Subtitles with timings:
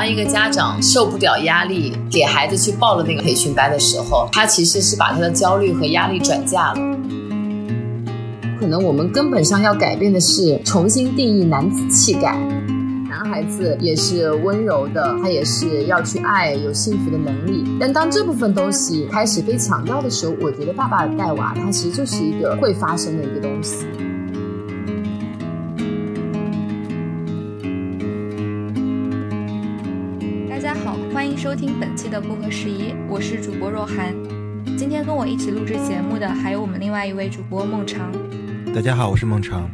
[0.00, 6.98] 当一个家长受不了压力，给孩子去报了那个培训班的时候，他其实是把他的焦虑和压力转嫁了。
[8.58, 12.34] 可能我们根本上要改变的是重新定义男子气概。
[13.10, 17.62] 男孩子也是温柔的，他也是要去爱，有幸福的能力。
[17.78, 23.84] 但当这部分东西开始被强调的时候，我觉得爸爸带娃，他其实就是一个会发生的一个东西。
[31.60, 34.14] 听本期的不合时宜，我是主播若涵。
[34.78, 38.10] 今天跟我一起录制节目的还有我们另外一位主播孟尝。
[38.74, 39.68] 大家好，我是孟尝。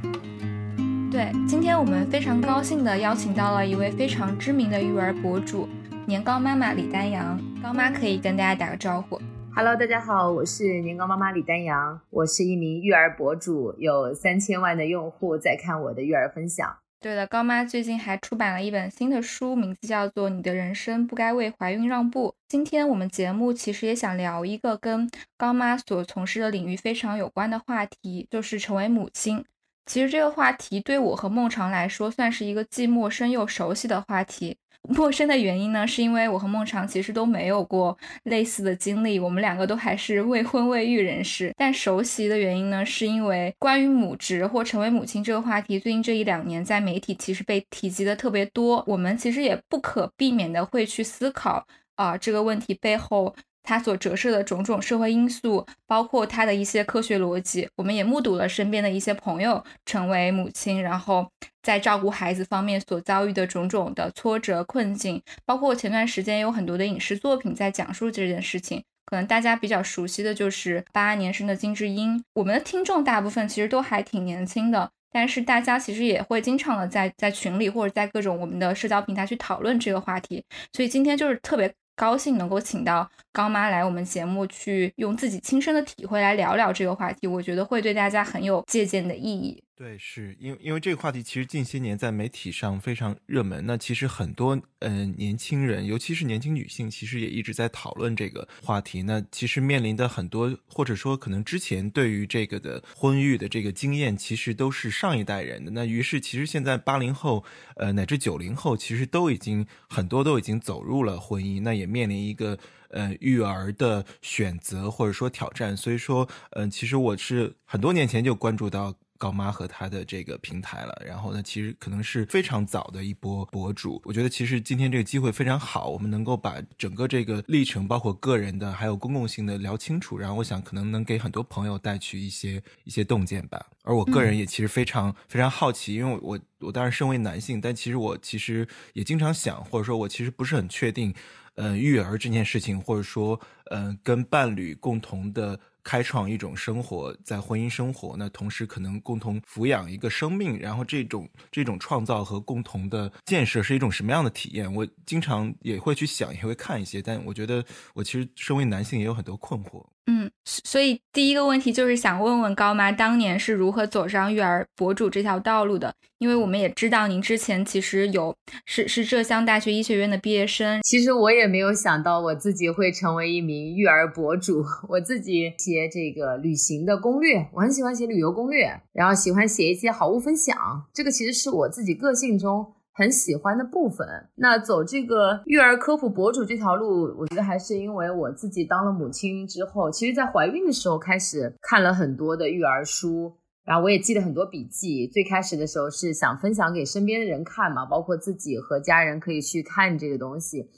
[1.13, 5.69] 对，今天我们非常高兴的邀请到了一位非常知名的育儿博主
[6.07, 7.41] 年糕妈妈李丹阳。
[7.63, 9.21] 高妈可以跟大家打个招呼。
[9.55, 16.79] Hello，大家好，我是年糕妈妈李丹阳，我是一名育儿博主，有三千万的用户在看我的育儿分享。
[16.99, 22.31] 对了，高妈最近还出版了一本新的书，名字叫做《你的人生不该为怀孕让步》。
[22.49, 29.45] 今天我们节目其实也想聊一个跟高妈所从事的领域非常有关的话题，就是成为母亲。
[29.85, 34.57] 其实这个话题对我和孟尝来说，算是一个既陌生又熟悉的话题。
[34.89, 41.53] 陌生的原因呢，是因为我和孟尝其实都没有过类似的经历，我们两个都还是未婚未育人士。
[41.57, 48.85] 但熟悉的原因呢，是因为关于母职或成为母亲这个话题，最近这一两年在媒体其实被提及的特别多。
[48.87, 53.35] 我们其实也不可避免的会去思考啊这个问题背后。
[53.69, 61.29] 它所折射的种种社会因素，包括它的一些科学逻辑，我们也目睹了身边的一些朋友成为母亲，然后
[61.67, 68.85] 在照顾孩子方面所遭遇的种种的挫折困境，包括前段时间有很多的影视作品在讲述这件事情。
[69.07, 72.23] 可能大家比较熟悉的就是八二年生的金智英。
[72.35, 80.45] 我们的听众大部分其实都还挺年轻的，但是大家其实也会经常的在在群里或者在各种我们的社交平台去讨论这个话题。
[80.73, 81.75] 所以今天就是特别。
[81.99, 89.63] 高兴能够请到高妈来我们节目，去用自己亲身的体会来聊聊这个话题，我觉得会对大家很有借鉴的意义。
[89.77, 93.63] 对，是因为因为这个话题其实近些年在媒体上非常热门。
[93.67, 99.03] 那其实很多嗯年轻人，尤其是年轻女性，其实也一直在讨论这个话题。
[99.03, 105.71] 那其实面临的很多，或者说可能之前对于这个的婚育的这个经验，其实都是上一代人的。
[105.73, 107.45] 那于是其实现在八零后
[107.77, 112.59] 呃乃至九零后，其实都已经很多都已经走入了婚姻，那也面临一个
[112.91, 115.77] 呃育儿的选择或者说挑战。
[115.77, 118.95] 所以说嗯，其实我是很多年前就关注到。
[119.19, 123.99] 高妈和她的这个平台了，然后呢，其实可能是非常早的一波博主。
[124.05, 130.19] 我觉得其实今天这个机会非常好，我们能够把整个这个历程，包括个人的还有公共性的聊清楚。
[130.19, 133.65] 然后我想可能能给很多朋友带去一些一些洞见吧。
[133.85, 141.15] 而我个人也其实非常非常好奇，因为我我当然身为男性，但其实我其实也经常想，或者说我其实不是很确定，
[141.57, 145.59] 呃，育儿这件事情，或者说呃，跟伴侣共同的。
[145.89, 154.75] 开创一种生活，在婚姻生活，那同时可能共同抚养一个生命，然后这种这种创造和共同的建设是一种什么样的体验？
[154.75, 159.87] 我经常也会去想，也会看一些，但我觉得我其实身为男性也有很多困惑。
[160.09, 165.93] 嗯，所以第一个问题就是想问问高妈，当年是如何走上育儿博主这条道路的？
[166.19, 168.35] 因为我们也知道您之前其实有
[168.65, 170.81] 是是浙江大学医学院的毕业生。
[170.83, 174.65] 其实我也没有想到我自己会成为一名育儿博主。
[174.89, 180.57] 我自己写这个旅行的攻略，我很喜欢写旅游攻略，然后喜欢写一些好物分享。
[180.95, 182.76] 这个其实是我自己个性中。
[182.97, 184.07] 很喜欢的部分。
[184.37, 193.37] 那走这个育儿科普博主这条路，我觉得还是因为我自己当了母亲之后，其实在怀孕的时候开始看了很多的育儿书，
[193.67, 195.07] 然后我也记了很多笔记。
[195.09, 200.71] 最开始的时候是想分享给身边的人看嘛，包括自己和家人可以去看这个东西。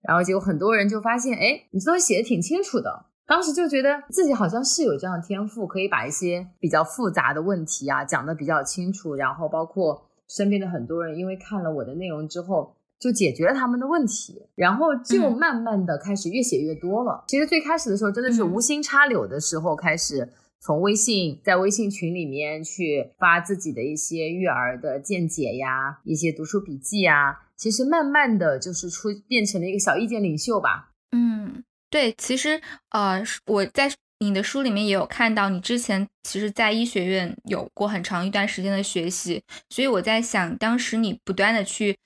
[0.00, 3.04] 然后结果很多人就发现，哎，你这东西写的挺清楚的。
[3.26, 10.07] 当时就觉得自己好像是有这样的天赋，可以把一些比较复杂的问题啊讲得比较清楚，然后包括。
[10.28, 17.24] 身边的很多人因为看了我的内容之后，就解决了他们的问题，然后就慢慢的开始越写越多了。
[17.28, 20.28] 其实最开始的时候真的是无心插柳的时候开始，
[20.60, 30.90] 从微信在微信群里面去发自己的一些育儿的见解呀，一些读书笔记啊，其实慢慢的就是出变成了一个小意见领袖吧。
[31.12, 32.60] 嗯，对，其实
[32.90, 33.90] 呃我在。
[34.20, 41.96] 你的书里面也有看到，你之前其实，在医学院有过很长一段时间的学习，所以我在想，当时你不断的去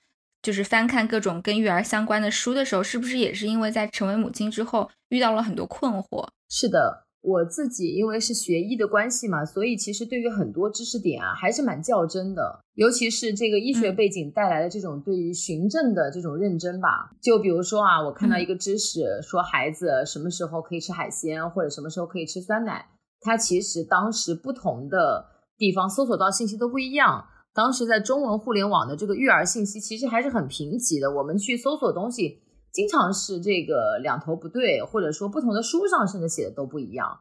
[0.41, 6.27] 就是翻看各种跟育儿相关的书的时候，是不是也是因为在成为母亲之后遇到了很多困惑？
[6.49, 12.59] 是的，我自己因为是学医的关系嘛，所以其实对于很多知识点啊，还是蛮较真的。
[12.75, 17.11] 尤其是这个医学背景带来的这种对于循证的这种认真吧。
[17.21, 22.85] 就比如说啊，我看到一个知识说孩子什么时候可以吃海鲜，或者什么时候可以吃酸奶，
[23.21, 25.25] 它其实当时不同的
[25.57, 27.23] 地方搜索到信息都不一样。
[27.53, 32.41] 当时在中文互联网的这个育儿信息其实还是很贫瘠的，我们去搜索东西。
[32.73, 37.19] 经常是这个两头不对，或者说不同的书上甚至写的都不一样。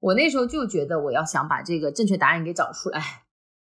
[0.00, 3.00] 我那时候就觉得我要想把这个正确答案给找出来，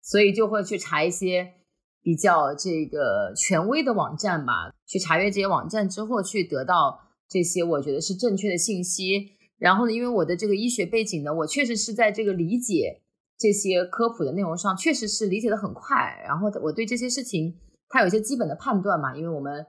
[0.02, 1.54] 所以就会去查一些
[2.02, 9.38] 比较这个权威的网站吧，去查阅这些网站之后，去得到这些我觉得是正确的信息。
[9.58, 13.00] 然后呢，因为我的这个医学背景呢，我确实是在这个理解
[13.38, 16.22] 这些科普的内容上，确实是理解的很快。
[16.26, 17.58] 然后我对这些事情，
[17.88, 19.64] 它有一些基本的判断嘛，因为我们。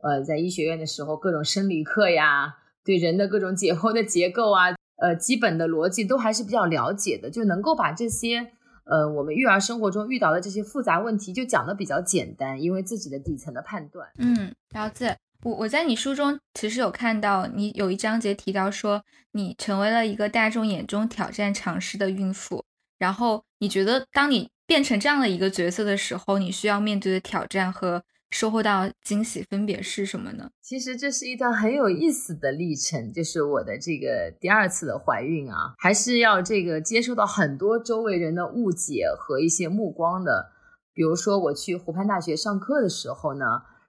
[0.00, 8.52] 呃，在医学院的时候，各种生理课呀，对人的各种解剖的结构啊，呃，基本的逻辑都还是比较了解的，就能够把这些
[8.84, 14.08] 呃我们育儿生活中遇到的这些复杂问题就讲的比较简单，因为自己的底层的判断。
[14.18, 15.16] 嗯，了解。
[15.42, 19.02] 我我在你书中其实有看到你有一章节提到说，
[19.32, 22.64] 你成为了一个大众眼中挑战常识的孕妇，
[22.98, 28.04] 然后你觉得当你变成这样的一个角色的时候，你需要面对的挑战和。
[28.30, 30.50] 收获到惊喜分别是什么呢？
[30.60, 40.52] 其实这是一段很有意思的历程，就是我的这个第二次的怀孕啊，还是要这个接受到很多周围人的误解和一些目光的。
[40.92, 43.44] 比如说我去湖畔大学上课的时候呢，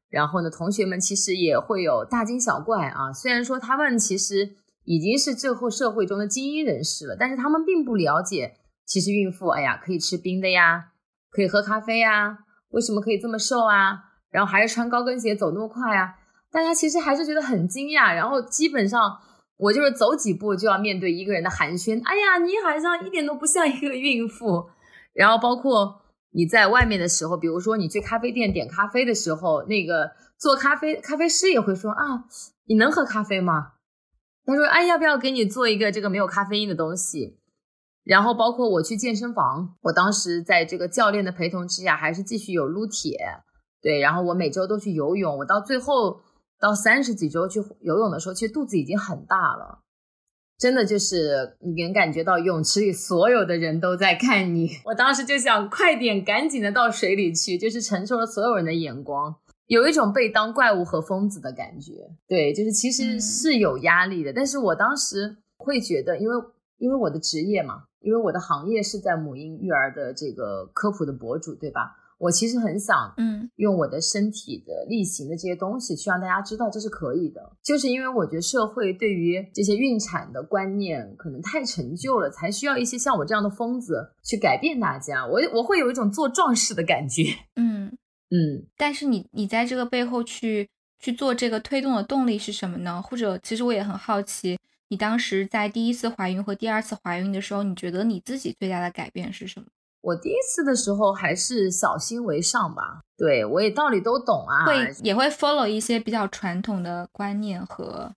[0.09, 3.11] 然后呢，同学们其实也会有大惊小怪啊。
[3.11, 4.55] 虽然说他们其实
[4.85, 8.53] 已经是最后社会中的精英人士了，但是他们并不了解，
[8.85, 10.91] 其实孕妇哎呀可以吃冰的呀，
[11.29, 12.39] 可以喝咖啡呀，
[12.69, 14.05] 为什么可以这么瘦啊？
[14.31, 16.15] 然后还是穿高跟鞋走那么快啊！
[16.51, 18.13] 大家其实还是觉得很惊讶。
[18.13, 19.17] 然后基本上
[19.57, 22.01] 我就是走几步就要面对一个人的寒暄。
[22.05, 24.69] 哎呀，你好像一点都不像一个孕妇。
[25.13, 32.25] 然后包括你在外面的时候，比如说你去咖啡店点咖啡的时候，那个做咖啡咖啡师也会说啊，
[32.65, 33.73] 你能喝咖啡吗？
[34.45, 37.37] 他说，哎，要不要给你做一个这个没有咖啡因的东西？
[38.03, 43.17] 然后包括我去健身房，我当时在这个教练的陪同之下，还是继续有撸铁。
[43.81, 46.19] 对，然后我每周都去游泳，我到最后
[46.59, 49.79] 到三十几周去游泳的时候，其实肚子已经很大了，
[50.57, 54.69] 真的就是你能感觉到泳池里所有的人都在看你。
[54.83, 59.33] 我当时就想快点赶紧的到水里去，就是承受了所有人的眼光，
[59.67, 61.93] 有一种被当怪物和疯子的感觉。
[62.27, 66.35] 对，就是其实是有压力的，但是我当时会觉得，因为
[66.77, 71.95] 因为我的职业嘛，因为我的行业是在母婴育儿的这个科普的博主，对吧？
[72.19, 77.55] 我其实很想，嗯，用我的身体的力行的这些东西，去让大家知道这是可以的。
[77.63, 85.25] 就是因为我觉得社会对于这些孕产的观念可能太陈旧了，才需要一些像我这样的疯子去改变大家。
[85.25, 87.23] 我我会有一种做壮士的感觉，
[87.55, 87.97] 嗯
[88.29, 88.67] 嗯。
[88.75, 90.69] 但是你你在这个背后去
[90.99, 93.01] 去做这个推动的动力是什么呢？
[93.01, 99.67] 或者其实我也很好奇，你当时在第一次怀孕和第二次怀孕的时候，你觉得你自己最大的改变是什么？
[100.01, 108.11] 我第一次的时候还是小心为上吧，对我也道理都懂啊，会也会 follow 一些比较传统的观念和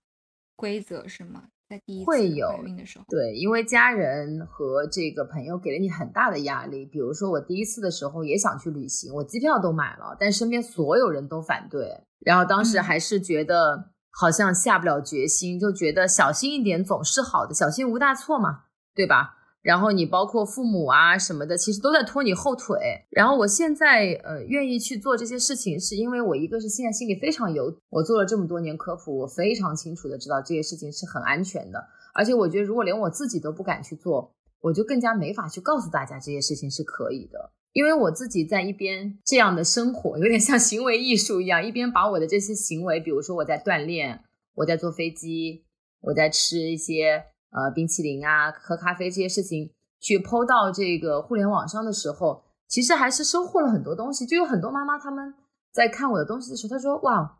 [0.55, 1.43] 规则是吗？
[1.69, 6.85] 在第一次怀孕的时候，对，因为家人和这个朋友给了你很大的压力。
[6.85, 19.37] 比如说我第一次的时候也想去旅行，我机票都买了，但身边所有人都反对，然后当时还是觉得好像下不了决心，就觉得小心一点总是好的，小心无大错嘛，对吧？
[19.63, 22.77] 然后你包括父母啊什么的，其实都在拖你后腿。
[23.09, 31.87] 然后我现在呃愿意去做这些事情，是因为我一个是现在心里非常有，我做了这么多年科普，我非常清楚的知道这些事情是很安全的。
[32.13, 37.51] 而且我觉得如果连我自己都不敢去做，我就更加没法去告诉大家这些事情是可以的。
[37.71, 45.63] 因为我自己在一边这样的生活，有点像行为艺术一样，一边把我的这些行为，比如说我在锻炼，我在坐飞机，
[46.01, 47.27] 我在吃一些。
[47.53, 54.25] 呃，冰淇淋啊，喝咖啡这些事情，去抛到这个互联网上的时候，其实还是收获了很多东西。
[54.25, 55.35] 就有很多妈妈他们
[55.71, 57.37] 在看我的东西的时候，她说：“哇，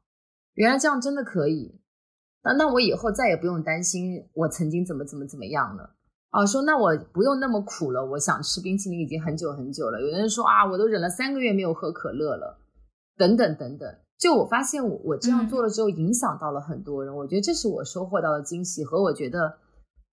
[0.53, 1.79] 原来这样真的可以。”
[2.45, 5.95] 那那我以后再也不用担心我曾经怎么怎么怎么样了。
[6.29, 8.05] 啊，说那我不用那么苦了。
[8.05, 9.99] 我想吃冰淇淋已经很久很久了。
[9.99, 12.59] 有的人说啊，我都忍了三个月没有喝可乐了，
[13.17, 13.95] 等等等等。
[14.19, 17.15] 就我发现我我这样做了之后，影响到了很多人。
[17.15, 19.57] 我觉得这是我收获到的惊喜和我觉得。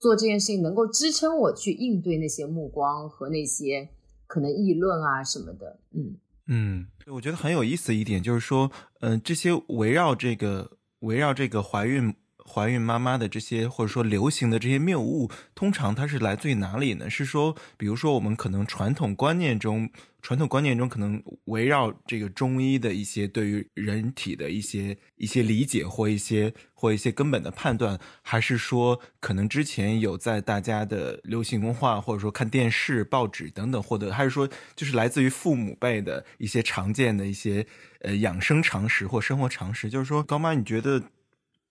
[0.01, 3.89] 做这件事情能够支撑我去应对那些目光和那些
[4.27, 6.17] 可能议论啊什么的，嗯。
[6.53, 12.13] 嗯，我觉得很有意思的一点就是说，嗯，这些围绕这个围绕这个怀孕
[12.53, 17.09] 怀孕妈妈的这些或者说流行的这些谬误，通常它是来自于哪里呢？
[17.09, 19.89] 是说，比如说我们可能传统观念中，
[20.21, 37.65] 传统观念中可能围绕这个中医的一些对于人体的一些一些理解或一些或一些根本的判断，还是说可能之前有在大家的流行文化或者说看电视、报纸等等获得，还是说就是来自于父母辈的一些常见的一些
[38.01, 39.89] 呃养生常识或生活常识？
[39.89, 41.01] 就是说，高妈，你觉得？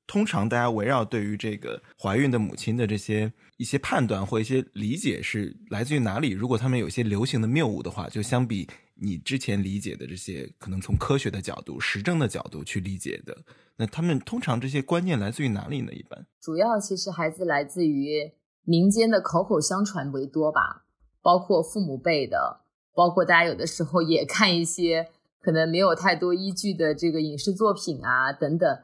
[0.10, 6.32] 通常大家围绕对于这个怀孕的母亲的这些一些判断或一些理解是来自于哪里？
[6.32, 13.38] 如果他们有一些流行的谬误的话，就相比你之前理解的这些可能从科学的角度、实证的角度去理解的，
[13.78, 15.94] 那他们通常这些观念来自于哪里呢？
[15.94, 18.32] 一般主要其实还是来自于
[18.64, 20.86] 民间的口口相传为多吧，
[21.22, 22.62] 包括父母辈的，
[22.96, 28.80] 包括大家有的时候也看一些可能没有太多依据的这个影视作品啊等等。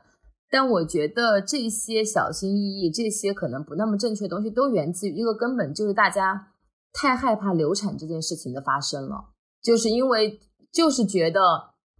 [0.49, 6.53] 但我觉得这些小心翼翼，这些可能不那么正确的东西，都源自于一个根本，就是大家
[6.93, 9.31] 太害怕流产这件事情的发生了。
[9.61, 10.39] 就是因为
[10.71, 11.41] 就是觉得，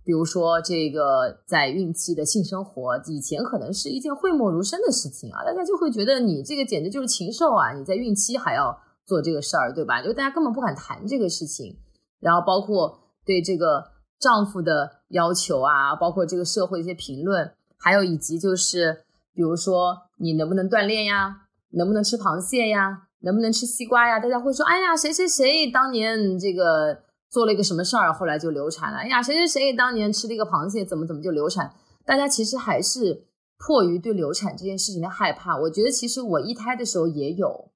[0.04, 7.74] 比如说这个在孕期的性生活，以前可能是一件讳莫如深的事情啊，大家就会觉得你这个简直就是禽兽啊！
[7.74, 10.04] 你在孕期还要做这个事儿，对吧？
[10.04, 11.76] 就大家根本不敢谈这个事情。
[12.20, 13.84] 然后包括对这个
[14.20, 17.52] 丈夫的要求啊，包括这个社会一些评论。
[17.86, 21.44] 还有以及就是，比如说你能不能锻炼呀？
[21.74, 23.04] 能不能吃螃蟹呀？
[23.20, 24.20] 能不能吃西瓜呀？
[24.20, 28.98] 大家会说，哎呀，谁谁谁当年这个做了一个什么事儿，后来就流产了。
[28.98, 31.76] 哎呀，谁谁谁当年吃了一个螃蟹，怎么怎么就流产？
[32.04, 33.28] 大家其实还是
[33.60, 35.56] 迫于对流产这件事情的害怕。
[35.56, 37.70] 我觉得其实我一胎的时候也有，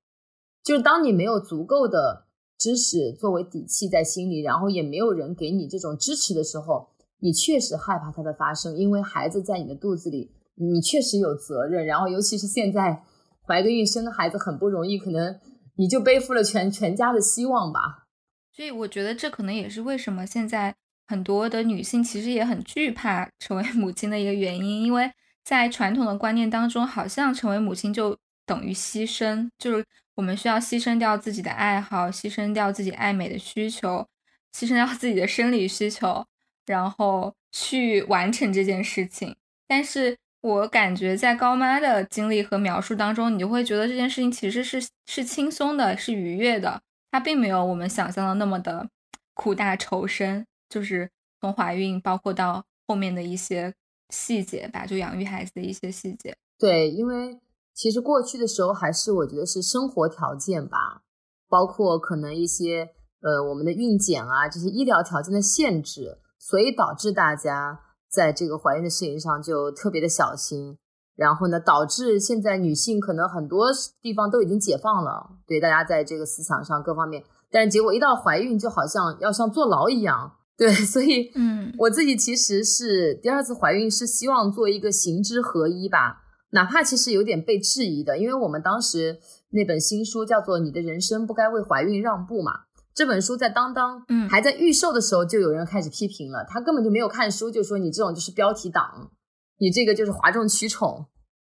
[0.64, 2.26] 就是当你没有足够的
[2.58, 6.90] 知识作为底气在心里，然后也没有人给你这种支持的时候。
[7.20, 11.86] 你确实害怕它的发生，因为孩子在你的肚子里，你确实有责任。
[11.86, 13.04] 然后，尤其是现在
[13.46, 15.40] 怀个孕生个孩子很不容易，可能
[15.76, 18.08] 你就背负了全全家的希望吧。
[18.52, 20.76] 所以，我觉得这可能也是为什么现在
[21.08, 24.84] 很多的女性其实也很惧怕成为母亲的一个原因。
[24.84, 25.12] 因为
[25.44, 29.86] 在传统的观念当中，好像成为母亲就等于牺牲，就是
[30.16, 34.06] 我们需要牺牲掉自己的爱好，牺牲掉自己爱美的需求，
[34.54, 36.26] 牺牲掉自己的生理需求。
[36.70, 39.36] 然后去完成这件事情，
[39.68, 48.88] 但是我感觉在高妈的经历和描述当中，你就会觉得这件事情其实是是轻松的，是愉悦的，它并没有我们想象的那么的
[49.34, 50.46] 苦大仇深。
[50.70, 51.10] 就是
[51.42, 53.74] 从怀孕，包括到后面的一些
[54.12, 56.38] 细节吧，就养育孩子的一些细节。
[56.60, 57.40] 对，因为
[57.74, 61.02] 其实过去的时候，还是我觉得是生活条件吧，
[61.48, 66.20] 包括可能一些呃我们的孕检啊这些医疗条件的限制。
[66.40, 70.78] 所以导致大家在这个怀孕的事情上就特别的小心，
[71.16, 73.68] 然后呢，导致现在女性可能很多
[74.02, 89.20] 地方都已经解放了，对大家在这个思想上各方面，但是结果一到怀孕就好像要像坐牢一样，对， 所以，嗯，我自己其实是第二次怀孕是希望做一个行之合一吧，哪怕其实有点被质疑的，因为我们当时
[89.52, 92.69] 那本新书叫做《你的人生不该为怀孕让步》嘛。
[92.94, 96.46] 这本书在当当，嗯，还在预售的时候，就有人开始批评了。
[96.50, 99.12] 他根本就没有看书，就说你这种就是标题党，
[99.58, 101.06] 你这个就是哗众取宠，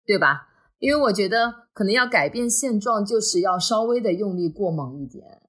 [0.05, 0.49] 对吧？
[0.79, 5.43] 因为我觉得可能要改变现状，就是要稍微的用力过猛一点。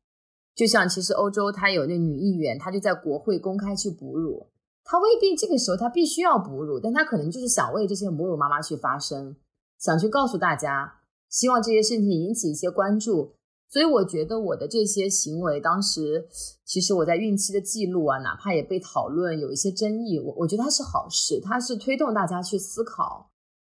[0.54, 4.48] 就像其实欧洲，他有那女议员，她就在国会公开去哺乳，
[4.84, 9.36] 她未必这个时候她必须要哺乳，但她可能就是想为这些母乳妈妈去发声，
[9.78, 13.35] 想去告诉大家，希望这些事情引起一些关注。
[13.68, 16.28] 所以我觉得我的这些行为，当时
[16.64, 23.32] 其实我在孕期的记录啊，哪怕也被讨论，有一些争议，我我觉得它是好事，它是推动大家去思考，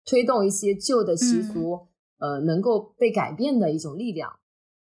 [0.04, 4.38] 推动一些旧的习俗，呃，能够被改变的一种力量。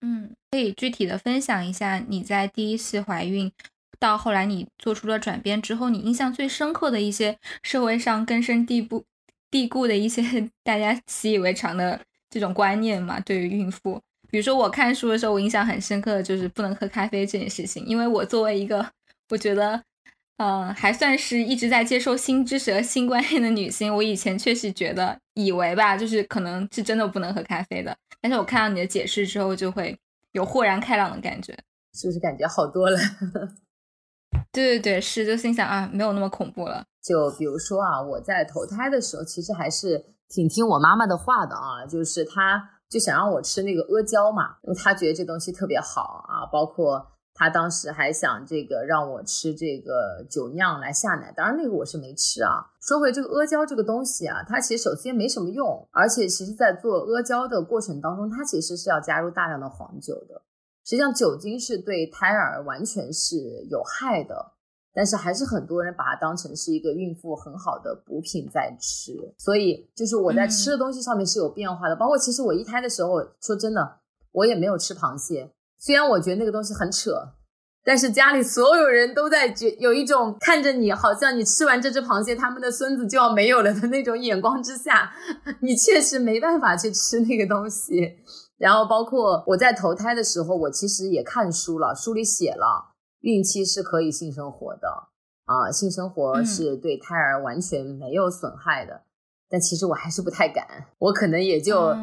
[0.01, 3.51] 嗯，可以具体的分享一下你在第一次怀孕
[3.99, 9.03] 到后来你做出了转变之后，你印象最深刻的一些社会上根深蒂固
[9.51, 10.21] 蒂固的一些
[10.63, 11.99] 大家习以为常的
[12.29, 13.19] 这种观念嘛？
[13.19, 14.01] 对于孕妇。
[14.29, 18.85] 比如说我看书的时候，我印象很深刻的就是不能喝咖啡这件事情，因为我作为一个
[19.29, 19.81] 我觉得，
[20.37, 27.95] 嗯，还算是一直在接受新知识和新观念的女性，我以前确实觉得以为吧，就是可能是真的不能喝咖啡的。
[28.21, 29.97] 但是我看到你的解释之后，就会
[30.33, 31.57] 有豁然开朗的感觉，
[31.93, 32.97] 是不是感觉好多了？
[34.51, 36.83] 对对对，是，就心想啊，没有那么恐怖了。
[37.01, 42.71] 就比如说啊，我在投胎的时候，其实还是挺听我妈妈的话的啊，就是她。
[42.89, 52.71] 就想让我吃那个阿胶嘛，因为他觉得这东西特别好啊，包括他当时还想这个让我吃这个酒酿来下奶，当然那个我是没吃啊。
[52.81, 60.43] 说回这个阿胶这个东西啊，它其实首先没什么用，而且其实在做阿胶的过程当中，它其实是要加入大量的黄酒的。
[60.85, 64.53] 实际上酒精是对胎儿完全是有害的，
[64.95, 69.11] 但是还是很多人把它当成是一个孕妇很好的补品在吃。
[69.37, 73.97] 所以就是我在吃的东西上面是有变化的，包括其实我一胎的时候，说真的，
[74.31, 75.51] 我也没有吃螃蟹。
[75.77, 77.11] 虽然我觉得那个东西很扯，
[77.83, 85.13] 但是家里所有人都在觉有一种看着你，好像你吃完这只螃蟹，他们的孙子就要没有了的那种眼光之下，
[85.61, 88.15] 你确实没办法去吃那个东西。
[88.57, 92.94] 然后包括我在投胎的时候，我其实也看书了，书里写了
[93.25, 95.09] 孕期是可以性生活的
[95.45, 99.01] 啊，性生活是对胎儿完全没有损害的。
[99.49, 100.65] 但其实我还是不太敢，
[100.99, 101.95] 我可能也就。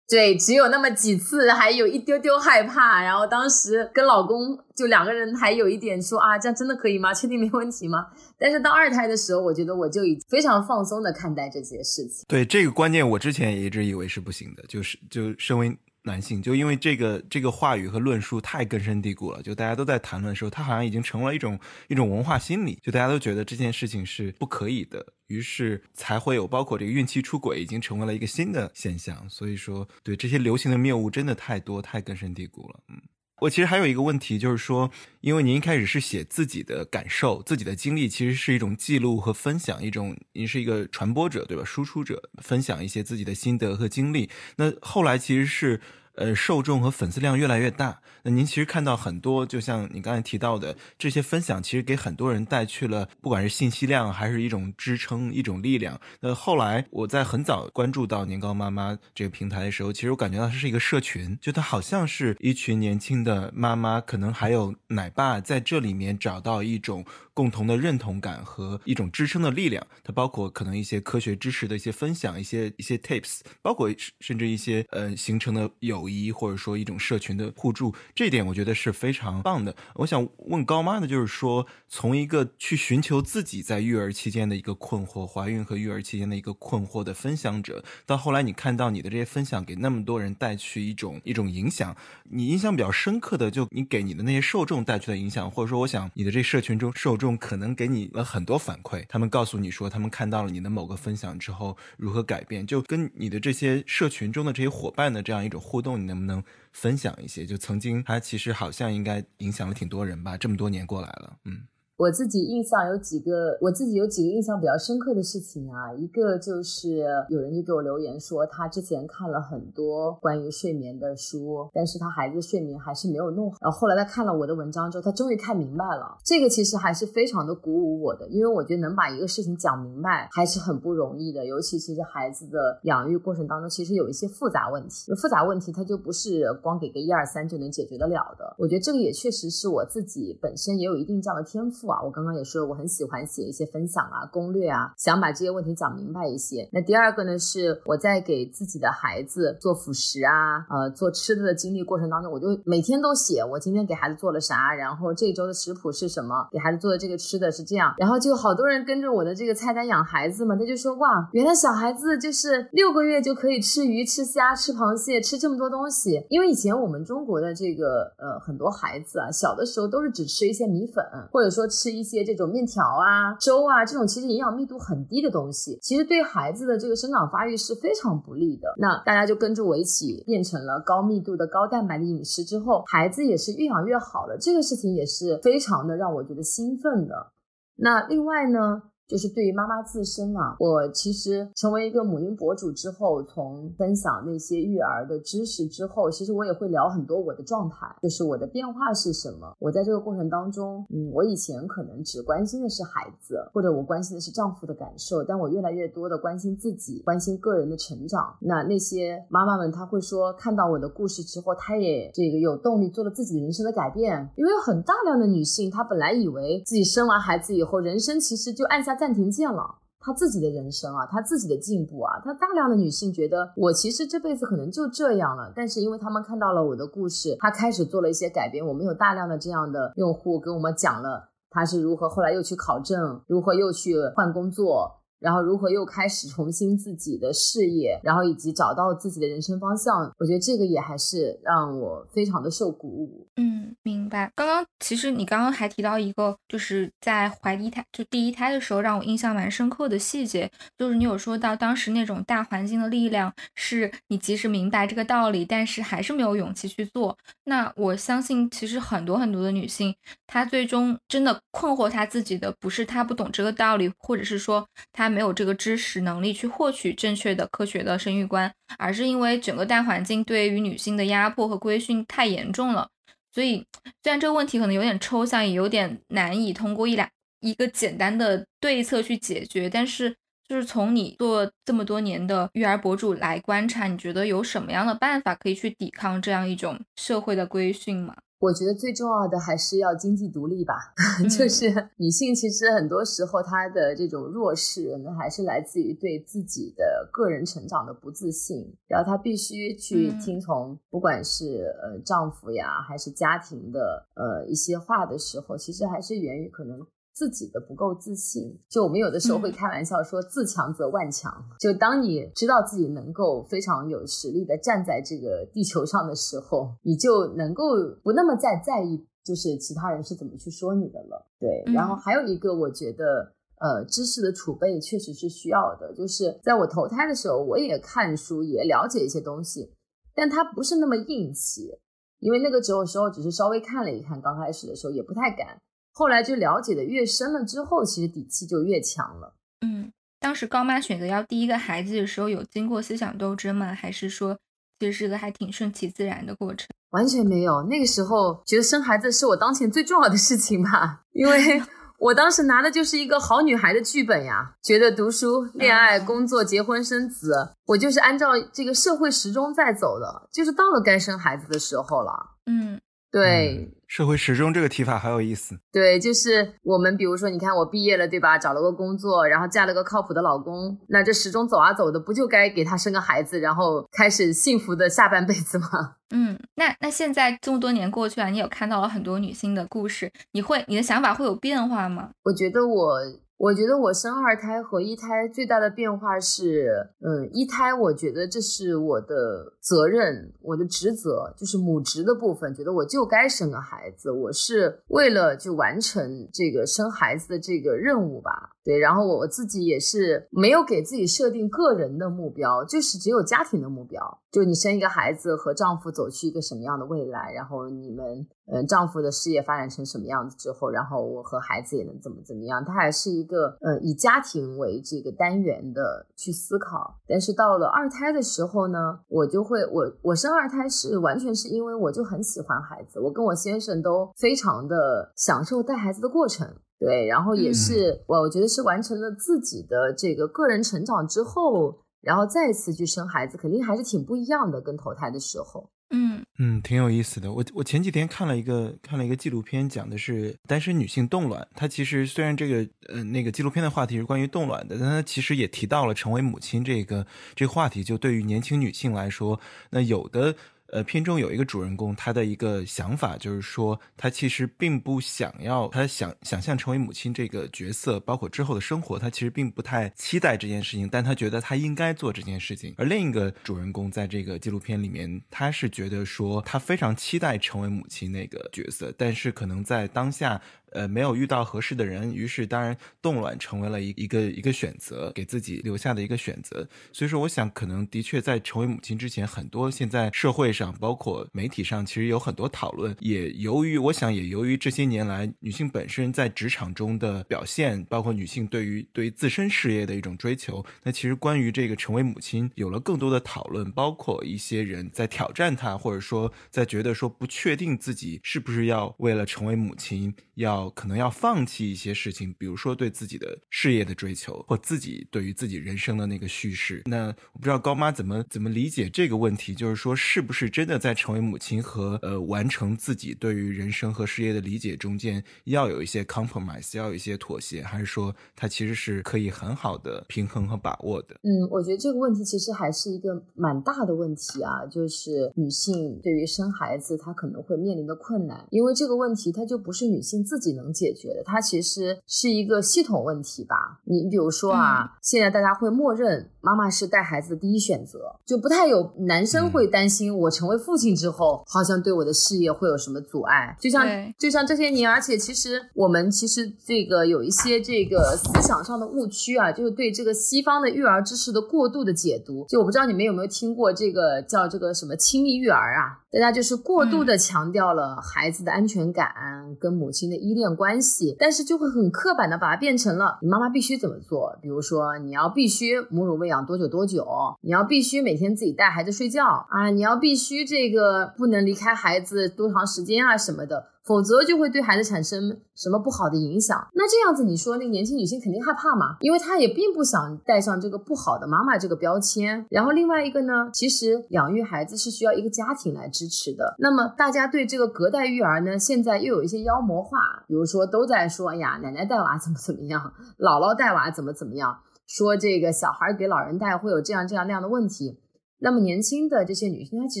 [0.08, 3.02] 对，只有那么几次，还有一丢丢害怕。
[3.02, 7.12] 然后当时跟老公就两个人还有一点说啊，这样真的可以吗？
[7.12, 8.06] 确定没问题吗？
[8.38, 12.24] 但是到二胎的时候，我觉得我就已经非常放松的看待这些事情。
[12.28, 15.76] 对这个观念，我之前也一直以为是不行的，就是就身为。
[16.06, 21.58] 男性就因为这个这个话语和论述太根深蒂固了，就大家都在谈论的时候，他好像已经成了一种
[21.88, 29.28] 一种文化心理，就大家都觉得这件事情是不可以的，于是才会有包括这个孕期出轨已经成为了一个新的现象。
[29.28, 33.02] 所以说，对这些流行的谬误真的太多太根深蒂固了，嗯。
[33.40, 34.90] 我其实还有一个问题，就是说，
[35.20, 41.62] 因为您一开始是写自己的感受、自己的经历，其实是一种记录和分享，一种您是一个传播者，对吧？
[41.64, 44.30] 输出者，分享一些自己的心得和经历。
[44.56, 45.80] 那后来其实是。
[46.16, 48.00] 呃，受众和粉丝量越来越大。
[48.22, 56.00] 那您其实看到很多，就像你刚才提到的这些分享，其实给很多人带去了，不管是信息量还是一种支撑、一种力量。
[56.20, 67.04] 那后来我在很早关注到年糕妈妈这个平台的时候，其实我感觉到它是一个社群，就它好像是一群年轻的妈妈，可能还有奶爸在这里面找到一种
[67.34, 69.86] 共同的认同感和一种支撑的力量。
[70.02, 73.88] 它包括可能一些科学知识的一些分享，一些一些 tips，包括
[74.20, 76.05] 甚至一些呃形成的有。
[76.08, 79.74] 一或者说一种社群的互助，这点我觉得是非常棒的。
[79.94, 91.96] 我想问高妈的，就是说，从一个去寻求自己在育儿期间的一个困惑、怀孕和育儿期间的一个困惑的分享者，到后来你看到你的这些分享给那么多人带去一种一种影响，
[92.30, 105.95] 你印象比较深刻的，就你给你的那些受众带去的影响，或者说，我想你的这社群中受众可能给你了很多反馈，他们告诉你说，他们看到了你的某个分享之后如何改变，就跟你的这些社群中的这些伙伴的这样一种互动。
[105.96, 107.46] 你能不能分享一些？
[107.46, 111.66] 就曾经他其实好像应该影响了挺多人吧，这么多年过来了，嗯。
[111.98, 115.94] 我自己印象有几个，我自己有几个印象比较深刻的事情啊。
[115.94, 123.56] 一个就是有人就给我留言说，他之前看了很多关于睡眠的书，但是他孩子睡眠还是没有弄好。
[123.62, 126.18] 然后后来他看了我的文章之后，他终于看明白了。
[126.22, 131.46] 这个其实还是非常的鼓舞我的，因为我觉得能把一个事情讲明白还是很不容易的。
[131.46, 138.54] 尤其其实孩子的养育过程当中，其实有一些复杂问题，复杂问题它就不是光给个一二三就能解决得了的。
[138.58, 141.85] 我觉得这个也确实是我自己本身也有一定这样的天赋。
[141.86, 146.68] 啊，我刚刚也说，我很喜欢写一些分享啊、攻略啊，想把这些问题讲明白一些。
[146.72, 171.66] 那第二个呢，是我在给自己的孩子做辅食啊、呃做吃的的经历过程当中，我就每天都写我今天给孩子做了啥，然后这周的食谱是什么，给孩子做的这个吃的是这样，然后就好多人跟着我的这个菜单养孩子嘛，他就说哇，原来小孩子就是六个月就可以吃鱼、吃虾、吃螃蟹、吃这么多东西，因为以前我们中国的这个呃很多孩子啊，小的时候都是只吃一些米粉，或者说。
[171.76, 178.72] 吃一些这种面条啊、粥啊，这种其实营养密度很低的东西，其实对孩子的这个生长发育是非常不利的。
[178.78, 187.32] 那大家就跟着我一起变成了高密度的高蛋白的饮食之后，孩子也是越养越好了，这个事情也是非常的让我觉得兴奋的。
[187.76, 188.82] 那另外呢？
[189.08, 199.54] 就是对于妈妈自身啊，我其实成为一个母婴博主之后，从分享那些育儿的知识之后，其实我也会聊很多我的状态，就是我的变化是什么。
[199.60, 208.36] 我在这个过程当中，嗯，我以前可能只关心的是孩子，或者我关心的是丈夫的感受，但我越来越多的关心自己，关心个人的成长。
[208.40, 214.28] 那那些妈妈们，她会说，看到我的故事之后，她也这个有动力做了自己人生的改变。
[214.34, 218.95] 因为有很大量的女性，她本来以为自己生完孩子以后，人生其实就按下。
[218.96, 219.62] 暂停键了，
[220.00, 228.66] 她自己的人生啊，她自己的进步啊，她大量的女性觉得我其实这辈子可能就这样了，但是因为他们看到了我的故事，她开始做了一些改变。
[228.66, 234.90] 我们有大量的这样的用户跟我们讲了她是如何后来又去考证，如何又去换工作。
[235.18, 243.26] 然后如何又开始重新自己的事业，然后以及找到自己的人生方向，我觉得这个也还是让我非常的受鼓舞。
[243.36, 244.30] 嗯，明白。
[244.34, 257.16] 刚刚其实你刚刚还提到一个，就是在怀第一胎就第一胎的时候，让我印象蛮深刻的细节，就是你有说到当时那种大环境的力量，是你即使明白这个道理，但是还是没有勇气去做。
[257.44, 259.94] 那我相信，其实很多很多的女性，
[260.26, 272.88] 她最终真的困惑她自己的，不是她不懂这个道理，或者是说她没有这个知识能力去获取正确的科学的生育观，而是因为整个大环境对于女性的压迫和规训太严重了。
[273.32, 273.66] 所以，
[274.02, 277.06] 虽然这个问题可能有点抽象，也有点难以通过一两
[277.40, 280.16] 一个简单的对策去解决，但是，
[280.48, 288.16] 就是从你做这么多年的育儿博主来观察，你觉得有什么样的办法可以去抵抗这样一种社会的规训吗？
[288.38, 290.74] 我觉得最重要的还是要经济独立吧，
[291.30, 306.86] 就是女性其实很多时候她的这种弱势，那还是来自于对自己的个人成长的不自信，然后她必须去听从，不管是呃丈夫呀，还是家庭的呃一些话的时候，其实还是源于可能。
[307.16, 311.32] 自己的不够自信，就我们有的时候会开玩笑说“自强则万强”。
[311.58, 317.64] 就当你知道自己能够非常有实力的站在这个地球上的时候，你就能够
[318.04, 321.26] 不那么再在意，就是其他人是怎么去说你的了。
[321.40, 325.94] 对，然后还有一个，我觉得，呃，知识的储备确实是需要的。
[325.94, 329.72] 就是在我投胎的时候，我也看书，也了解一些东西，
[330.14, 331.78] 但它不是那么硬气，
[332.18, 335.58] 因为那个时候时候只是稍微看了一看，刚开始的时候也不太敢。
[335.98, 339.34] 后来就了解的越深了之后，其实底气就越强了。
[339.62, 343.72] 嗯，当时高妈选择要第一个孩子的时候，有经过思想斗争吗？
[343.74, 344.36] 还是说
[344.78, 346.68] 其实是个还挺顺其自然的过程？
[346.90, 351.62] 完全没有，那个时候觉得生孩子是我当前最重要的事情吧，因为
[351.98, 362.36] 我当时拿的就是一个好女孩的剧本呀，觉得读书、恋爱、工作、结婚、生子，我就是按照这个社会时钟在走的，就是到了该生孩子的时候了。
[362.44, 362.78] 嗯。
[363.20, 365.58] 对，社会时钟这个提法很有意思。
[365.72, 368.36] 对，就是我们比如说，你看我毕业了，对吧？
[368.36, 375.96] 找了个工作，然后嫁了个靠谱的老公，那这时钟走啊走的，不就该给他生个孩子，然后开始幸福的下半辈子吗？
[376.14, 382.10] 嗯，那那现在这么多年过去了，你有看到了很多女性的故事，你会你的想法会有变化吗？
[382.24, 383.00] 我觉得我。
[383.38, 398.52] 我觉得我生二胎和一胎最大的变化是，嗯，一胎我觉得这是我的责任，我的职责，就是母职的部分，觉得我就该生个孩子，我是为了就完成这个生孩子的这个任务吧。
[398.64, 404.00] 对，然后我我自己也是没有给自己设定个人的目标，就是只有家庭的目标。
[404.32, 412.64] 就你生一个孩子和丈夫走去一个什么样的未来，然后你们嗯丈夫的事业发展成什么样子之后，然后我和孩子也能怎么怎么样。
[412.64, 416.98] 他还是一个呃以家庭为这个单元的去思考。
[417.06, 426.46] 但是到了二胎的时候呢，我就会我我生二胎是完全是因为我就很喜欢孩子，我跟我先生都非常的享受带孩子的过程。
[426.78, 435.70] 对，然后也是我，我觉得是完成了自己的这个个人成长之后，然后再次去生孩子，肯定还是挺不一样的，跟投胎的时候。
[435.90, 437.32] 嗯嗯，挺有意思的。
[437.32, 441.46] 我我前几天看了一个看了一个纪录片，讲的是单身女性冻卵。
[441.54, 447.84] 它其实虽然这个呃那个纪录片的话题是关于冻卵的，但它其实也提到了成为母亲这个这个话题。
[447.84, 450.34] 就对于年轻女性来说，那有的。
[450.68, 462.74] 呃，片中有一个主人公，他的一个想法就是说，他其实并不想要，他想想象成为母亲这个角色，包括之后的生活，他其实并不太期待这件事情，但他觉得他应该做这件事情。
[462.76, 470.40] 而另一个主人公在这个纪录片里面，他是觉得说，他非常期待成为母亲那个角色，但是可能在当下。
[470.72, 476.68] 呃，没有遇到合适的人，于是当然冻卵成为了一一个一个选择，给自己留下的一个选择。
[476.92, 482.94] 所以说，我想可能的确在成为母亲之前，很多现在社会上，包括媒体上，其实有很多讨论。
[483.00, 500.55] 也由于我想，也由于这些年来女性本身在职场中的表现，包括女性对于对于自身事业的一种追求，那其实关于这个成为母亲有了更多的讨论，包括一些人在挑战她，或者说在觉得说不确定自己是不是要为了成为母亲要。
[500.74, 506.82] 可能要放弃一些事情，比如说对自己的事业的追求，或自己对于自己人生的那个叙事。
[506.86, 521.14] 那我不知道高妈怎么怎么理解这个问题，就是说是不是真的在成为母亲和呃完成自己对于人生和事业的理解中间，要有一些 compromise，要有一些妥协，还是说它其实是可以很好的平衡和把握的？
[521.22, 530.45] 嗯，我觉得这个问题其实还是一个蛮大的问题啊，就是女性对于生孩子她可能会面临的困难，因为这个问题它就不是女性自己。
[530.52, 533.80] 能解决的，它其实是一个系统问题吧。
[533.84, 543.56] 你比如说啊，现在大家会默认妈妈是带孩子的第一选择，就不太有男生会担心我成为父亲之后，好像对我的事业会有什么阻碍。
[543.60, 543.86] 就像
[544.18, 552.44] 就像这些年，而且其实我们其实这个有一些这个思想上的误区啊，就是对这个西方的育儿知识的过度的解读。
[552.48, 555.98] 就我不知道你们有没有听过这个叫这个什么亲密育儿啊？
[556.16, 559.14] 大家就是过度的强调了孩子的安全感
[559.60, 567.06] 跟母亲的依恋关系，但是就会很刻板的把它变成了你妈妈必须怎么做，比如说你要必须母乳喂养多久多久，
[567.42, 573.66] 你要必须每天自己带孩子睡觉啊，你要必须这个不能离开孩子多长时间啊什么的。
[573.86, 576.58] 否则就会对孩子产生什么不好的影响。
[576.74, 578.96] 那这样子，你说那个年轻女性肯定害怕嘛？
[579.00, 582.44] 因为她也并不想带上这个不好的妈妈这个标签。
[582.50, 586.56] 然后另外一个呢，其实养育孩子是需要一个家庭来支持的。
[586.58, 598.00] 那么大家对这个隔代育儿呢，现在又有一些妖魔化，比如说都在说，哎呀，奶奶带娃怎么怎么样，姥姥带娃怎么怎么样，说这个小孩给老人带会有这样这样那样的问题。
[598.38, 600.00] 那么年轻的这些女性，她其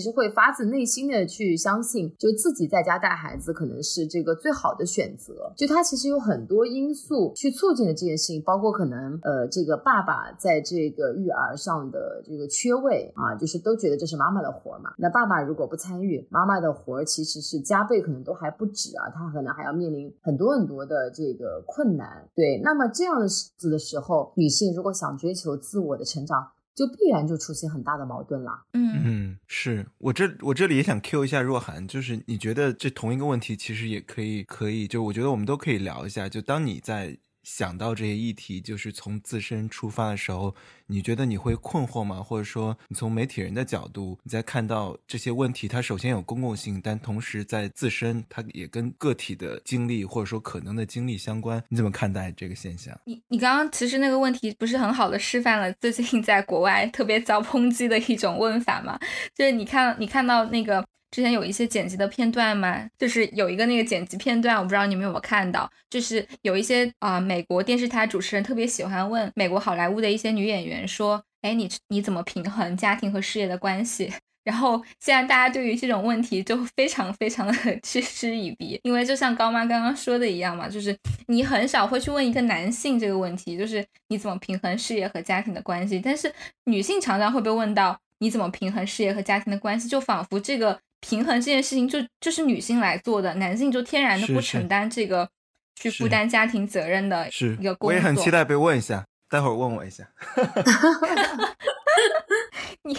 [0.00, 5.52] 实会发自内心的去相信，就自己在家带孩子可能是这个最好的选择。
[5.56, 14.90] 就她其实有很多因素去促进了这件事情，包括可能呃这个爸爸在这个育儿上的这个缺位啊，就是都觉得这是妈妈的活嘛。
[14.98, 22.28] 那爸爸如果不参与，妈妈的活儿其实是加倍，可能都还不止啊，她可能还要面临很多很多的这个困难。
[22.34, 26.48] 对，那么这样子的时候，女性如果想追求自我的成长。
[26.76, 28.66] 就必然就出现很大的矛盾了。
[28.74, 37.18] 嗯嗯，是我这我这里也想 Q 一下若涵，就是你觉得这同一个问题，其实也可以可以，就我觉得我们都可以聊一下，就当你在。
[37.46, 40.52] 想到这些议题，就是从自身出发的时候，
[40.88, 42.20] 你觉得你会困惑吗？
[42.20, 51.62] 或者说，你从媒体人的角度，你在看到这些问题，它首先有公共性，但同时在自身，它也跟个体的经历或者说可能的经历相关。
[51.68, 52.98] 你怎么看待这个现象？
[53.04, 58.98] 你你刚刚其实那个问题不是很好的示范了最近在国外特别遭抨击的一种问法吗？
[59.32, 60.84] 就是你看你看到那个。
[61.10, 74.12] 之前有一些剪辑的片段嘛，就是有一个那个剪辑片段，我不知道你们有没有看到，就是有一些啊美国电视台主持人特别喜欢问美国好莱坞的一些女演员说，哎，你你怎么平衡家庭和事业的关系？
[74.44, 86.32] 然后现在大家对于这种问题就非常非常的 嗤之以鼻，因为就像高妈刚刚说的一样嘛，就是你很少会去问一个男性这个问题，就是你怎么平衡事业和家庭的关系，但是
[86.66, 90.78] 女性常常会被问到你怎么平衡事业和家庭的关系，就仿佛这个。
[91.00, 95.28] 平衡这件事情就就是女性来做的，男性就天然的不承担这个
[95.74, 97.28] 去负担家庭责任的
[97.58, 97.88] 一个工作。
[97.88, 100.08] 我也很期待被问一下，待会儿问我一下。
[102.82, 102.96] 你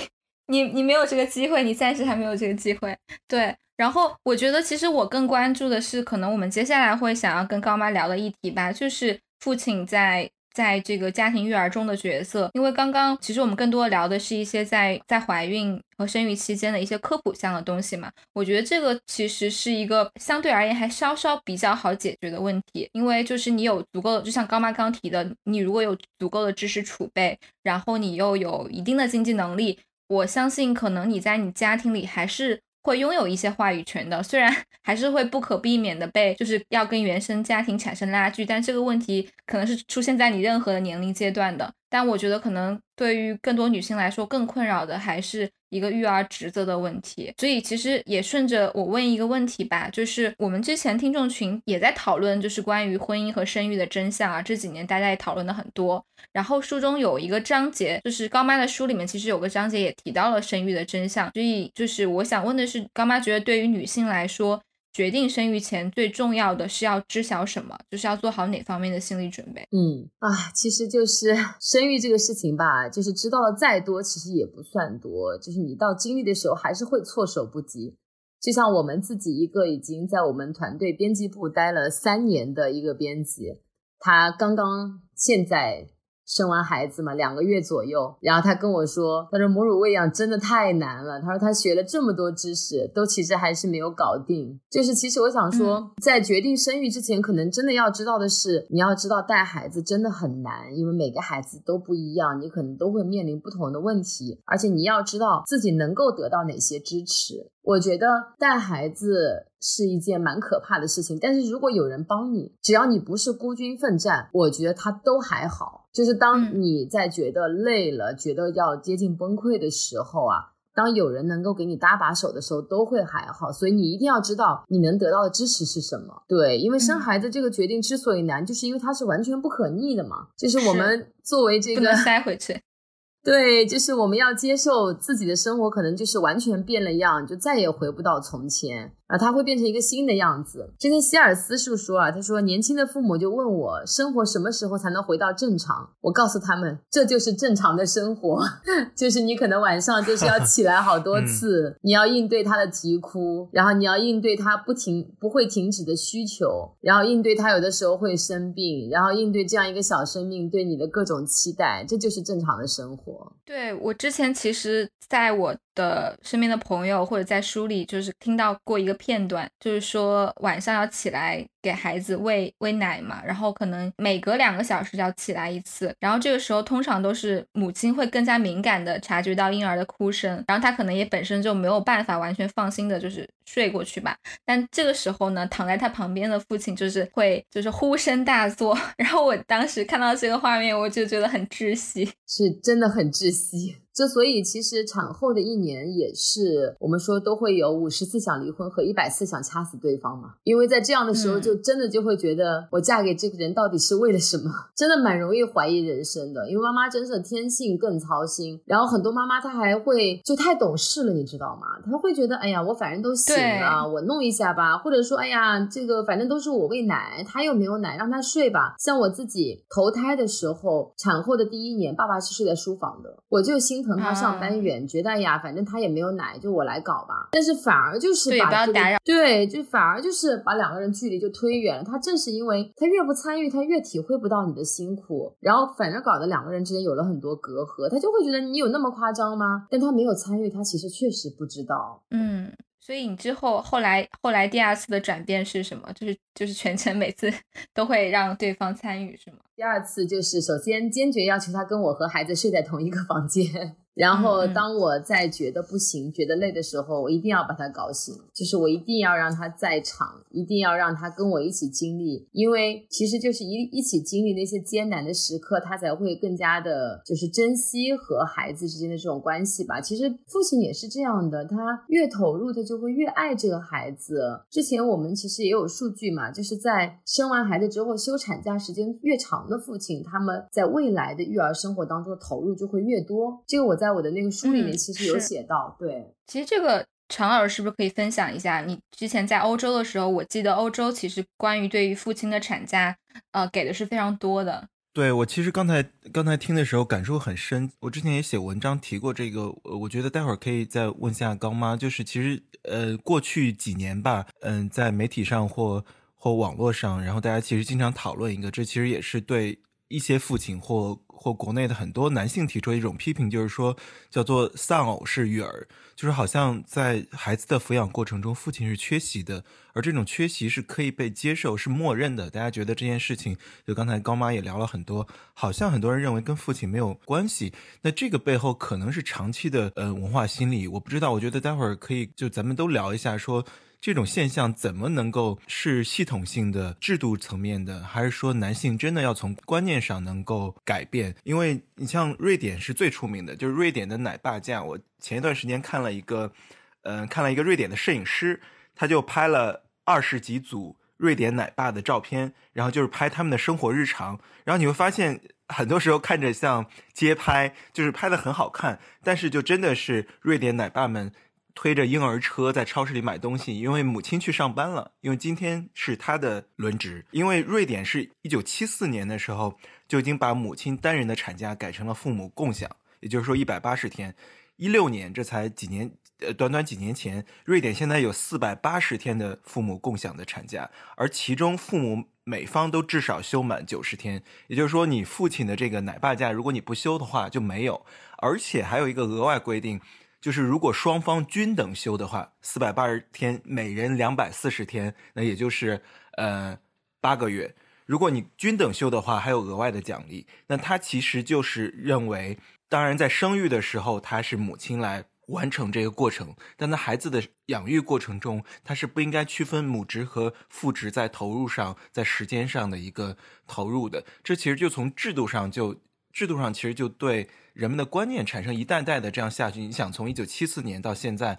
[0.47, 2.95] 你你没有这个机会，你暂时还没有这个机会。
[3.27, 10.29] 对，然后我觉得其实我更关注的是，可能我们接下来会想要跟高妈聊的议题吧，就是父亲在。
[10.57, 18.11] 在这个家庭育儿中的角色，因为刚刚其实我们更多的聊的是一些在在怀孕和生育期间的一些科普项的东西嘛。
[18.33, 32.59] 我觉得这个其实是一个相对而言还稍稍比较好解决的问题，因为就是你有足够的，就像高妈刚提的，你如果有足够的知识储备，然后你又有一定的经济能力，我相信可能你在你家庭里还是。
[32.87, 41.73] 会拥有一些话语权的，虽然 还是会不可避免的被就是要跟原生家庭产生拉锯，但这个问题可能是出现在你任何的年龄阶段的。
[41.89, 47.33] 但我觉得可能对于更多女性来说，更困扰的还是一个育儿职责的问题。
[47.37, 54.41] 所以其实也顺着我问一个问题吧，就是我们之前听众群也在讨论，就是关于婚姻和生育的真相啊。
[54.41, 56.03] 这几年大家也讨论的很多。
[56.33, 61.31] 然后书中有一个章节，就是高妈的书里面其实有个章节也提到了生育的真相。
[61.33, 64.61] 所以就是我想问的是，高妈觉得对于女性来说。
[64.97, 69.61] 决定生育前最重要的是要知晓什么，就是要做好哪方面的心理准备。
[69.69, 75.37] 嗯啊，其实就是生育这个事情吧，就是知道了再多，其实也不算多。
[75.37, 77.95] 就是你到经历的时候，还是会措手不及。
[78.41, 83.61] 就像我们自己一个已经在我们团队编辑部待了三年的一个编辑，
[83.99, 85.89] 他刚刚现在。
[86.27, 91.21] 生完孩子嘛，两个月左右，然后他跟我说，他说母乳喂养真的太难了。
[91.21, 94.59] 他说他学了这么多知识，都其实还是没有搞定。
[94.69, 107.49] 就是其实我想说，在决定生育之前，可能真的要知道的是，你要知道带孩子真的很难，因为每个孩子都不一样，你可能都会面临不同的问题，而且你要知道自己能够得到哪些支持。
[107.63, 108.07] 我觉得
[108.39, 115.86] 带孩子是一件蛮可怕的事情，但是如果有人帮你，只要你不是孤军奋战，我觉得他都还好。
[115.97, 123.51] 就是当你在觉得累了、觉得要接近崩溃的时候啊，当有人能够给你搭把手的时候，都会还好。
[123.51, 126.21] 所以你一定要知道你能得到的支持是什么。
[126.27, 130.27] 对，因为生孩子这个决定之所以难，就是因为它是完全不可逆的嘛。
[130.37, 132.61] 就是我们作为这个塞回去。
[133.25, 138.93] 对，就是我们要接受自己的生活，可能就是完全变了样，就再也回不到从前。
[139.07, 140.73] 啊，他会变成一个新的样子。
[140.77, 145.89] 之前希尔斯述说啊，他说年轻的父母就问我，生活什么时候才能回到正常？
[146.01, 148.41] 我告诉他们，这就是正常的生活，
[148.95, 163.31] 就是你可能晚上就是要起来好多次，你要应对他的啼哭，然后你要应对他不停不会停止的需求，然后应对他有的时候会生病，然后应对这样一个小生命对你的各种期待，这就是正常的生活。
[163.45, 165.55] 对我之前其实，在我。
[165.77, 193.77] 的身边的朋友或者在书里就是听到过一个片段，就是说晚上要起来给孩子喂喂奶嘛，然后可能每隔两个小时就要起来一次，然后这个时候通常都是母亲会更加敏感的察觉到婴儿的哭声，然后他可能也本身就没有办法完全放心的就是睡过去吧，但这个时候呢，躺在他旁边的父亲就是会就是呼声大作， 然后我当时看到这个画面，我就觉得很窒息，是真的很窒息。
[193.97, 204.51] 这所以其实产后的一年也是我们说都会有五十次想离婚和一百次想掐死对方嘛，因为在这样的时候就真的就会觉得我嫁给这个人到底是为了什么？
[204.77, 211.65] 真的蛮容易怀疑人生的，因为妈妈真的天性更操心，然后很多妈妈她还会就太懂事了，你知道吗？
[211.83, 218.75] 她会觉得哎呀我反正都醒了，我弄一下吧，或者说哎呀这个反正都是我喂奶，他又没有奶，让他睡吧。
[218.77, 223.86] 像我自己投胎的时候，产后的第一年，爸爸是睡在书房的，我就心。
[223.87, 227.29] 疼他上班远，觉得呀，反正他也没有奶，就我来搞吧。
[227.31, 231.83] 但是反而就是把不要打扰，对，就反而就是把两个人距离就推远了。
[231.83, 237.89] 他正是因为他越不参与，他越体会不到你的辛苦，然后反而搞得两个人之间有了很多隔阂。
[237.89, 239.67] 他就会觉得你有那么夸张吗？
[239.71, 242.03] 但他没有参与，他其实确实不知道。
[242.11, 242.51] 嗯。
[242.87, 245.91] 所以你之后后来后来第二次的转变是什么？
[245.91, 247.29] 就是就是全程每次
[247.75, 249.39] 都会让对方参与，是吗？
[249.57, 253.75] 第二次就是首先坚决要求他跟我和孩子睡在同一个房间。
[253.97, 269.81] 然后，当我在觉得不行、觉得累的时候，我一定要把他搞醒，就是我一定要让他在场，一定要让他跟我一起经历，因为其实就是一一起经历那些艰难的时刻，他才会更加的，就是珍惜和孩子之间的这种关系吧。
[269.81, 271.57] 其实父亲也是这样的，他
[271.87, 274.39] 越投入，他就会越爱这个孩子。
[274.51, 283.41] 之前我们其实也有数据嘛，就是在生完孩子之后，休产假时间越长的父亲，他们在未来的育儿生活当中的投入就会越多。
[283.47, 283.86] 这个我在。
[283.87, 288.59] 在我的那个书里面，其实有写到，对，其实这个常老师是不是可以分享一下？
[288.59, 292.97] 你之前在欧洲的时候，我记得欧洲其实关于对于父亲的产假，
[293.31, 294.67] 呃，给的是非常多的。
[294.91, 310.99] 对我其实刚才刚才听的时候感受很深，我之前也写文章提过这个，我觉得待会儿可以再问下高妈，就是其实呃过去几年吧，嗯，在媒体上或或网络上，然后大家其实经常讨论一个，这其实也是对一些父亲或。
[311.19, 313.75] 或国内的很多男性提出一种批评，就是说
[314.07, 322.29] 叫做丧偶式育儿，就是好像在孩子的抚养过程中，父亲是缺席的，而这种缺席是可以被接受，是默认的。
[322.29, 327.51] 大家觉得这件事情，就刚才高妈也聊了很多，好像很多人认为跟父亲没有关系。
[327.81, 331.13] 那这个背后可能是长期的呃文化心理，我不知道。
[331.13, 333.43] 我觉得待会儿可以就咱们都聊一下说。
[333.79, 341.15] 这种现象怎么能够是系统性的、制度层面的，还是说男性真的要从观念上能够改变？
[341.23, 344.63] 因为你像瑞典是最出名的，就是瑞典的奶爸架。
[344.63, 346.33] 我前一段时间看了一个，
[346.81, 348.41] 嗯，看了一个瑞典的摄影师，
[348.75, 354.19] 他就拍了二十几组瑞典奶爸的照片，然后就是拍他们的生活日常。
[354.43, 361.13] 然后你会发现，很多时候看着像街拍，就是拍的很好看，但是就真的是瑞典奶爸们。
[361.57, 367.03] 推着婴儿车在超市里买东西，因为母亲去上班了，因为今天是他的轮值。
[367.09, 374.13] 因为瑞典是一九七四年的时候就已经把母亲单人的产假改成了父母共享，也就是说一百八十天。
[374.57, 375.89] 一六年这才几年，
[376.19, 384.21] 呃，短短几年前，瑞典现在有四百八十天的父母共享的产假，而其中父母每方都至少休满九十天。
[384.45, 387.83] 也就是说，你父亲的这个奶爸假，如果你不休的话就没有，
[388.19, 389.81] 而且还有一个额外规定。
[390.19, 395.81] 就是如果双方均等休的话，四百八十天，每人两百四十天，那也就是
[396.17, 396.57] 呃
[396.99, 397.55] 八个月。
[397.85, 400.27] 如果你均等休的话，还有额外的奖励。
[400.47, 413.15] 那他其实就是认为，当然在生育的时候，他是母亲来完成这个过程，但在孩子的养育过程中，他是不应该区分母职和父职在投入上，在时间上的一个
[413.45, 414.03] 投入的。
[414.23, 415.79] 这其实就从制度上就。
[416.17, 419.61] 制度上其实就对人们的观念产生一代代的这样下去。
[419.61, 421.37] 你想从一九七四年到现在，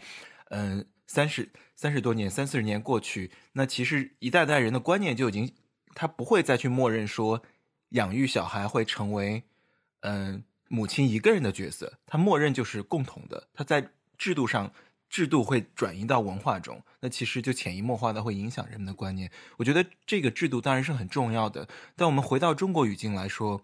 [0.51, 5.53] 嗯，三十三十多年、三四十年过去，那其实一代代人的观念就已经，
[5.97, 7.43] 他不会再去默认说
[7.89, 9.43] 养育小孩会成为，
[10.03, 14.73] 嗯，母亲一个人的角色，他默认就是共同的，他在制度上。
[15.11, 19.31] 制度会转移到文化中，那其实就潜移默化的会影响人们的观念。
[19.57, 21.67] 我觉得这个制度当然是很重要的，
[21.97, 23.63] 但我们回到中国语境来说，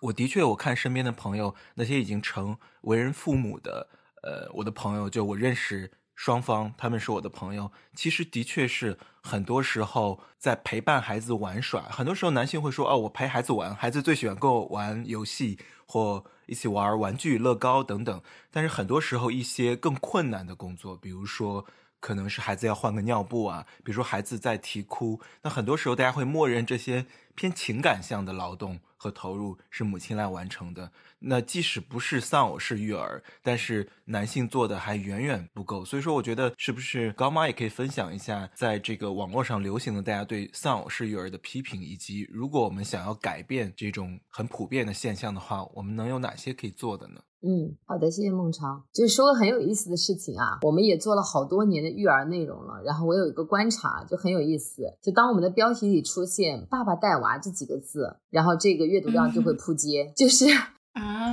[0.00, 3.88] 我的确我看身边的朋友，那些已经成为人父母的，
[4.22, 11.82] 呃，我的朋友，就我认识双方，他们是我的朋友，其实的确是很多时候在陪伴孩子玩耍。
[11.82, 18.20] 很多时候男性会说：“哦，我陪孩子玩，孩子最喜欢跟我玩游戏或。”一起玩玩具、乐高等等，
[18.50, 21.64] 但是很多时候一些更困难的工作，比如说
[22.00, 28.80] 可能是孩子要换个尿布啊，比如说孩子在啼哭，那很多时候大家会默认这些偏情感向的劳动。
[29.02, 30.92] 和投入是母亲来完成的。
[31.20, 35.82] 那即使不是丧偶式育儿，但是男性做的还远远不够。
[35.82, 47.22] 所以说，我觉得是不是高妈也可以分享一下，在这个网络上流行的大家对丧偶式育儿的批评，以及如果我们想要改变这种很普遍的现象的话，我们能有哪些可以做的呢？
[47.42, 48.82] 嗯，好的，谢谢孟超。
[48.92, 52.82] 就是说个很有意思的事情啊，我们也做了好多年的育儿内容了。
[52.84, 54.82] 然后我有一个观察，就很有意思。
[55.00, 60.44] 就当我们的标题里出现“爸爸带娃”这几个字，然后这个阅读量就会扑街，就是。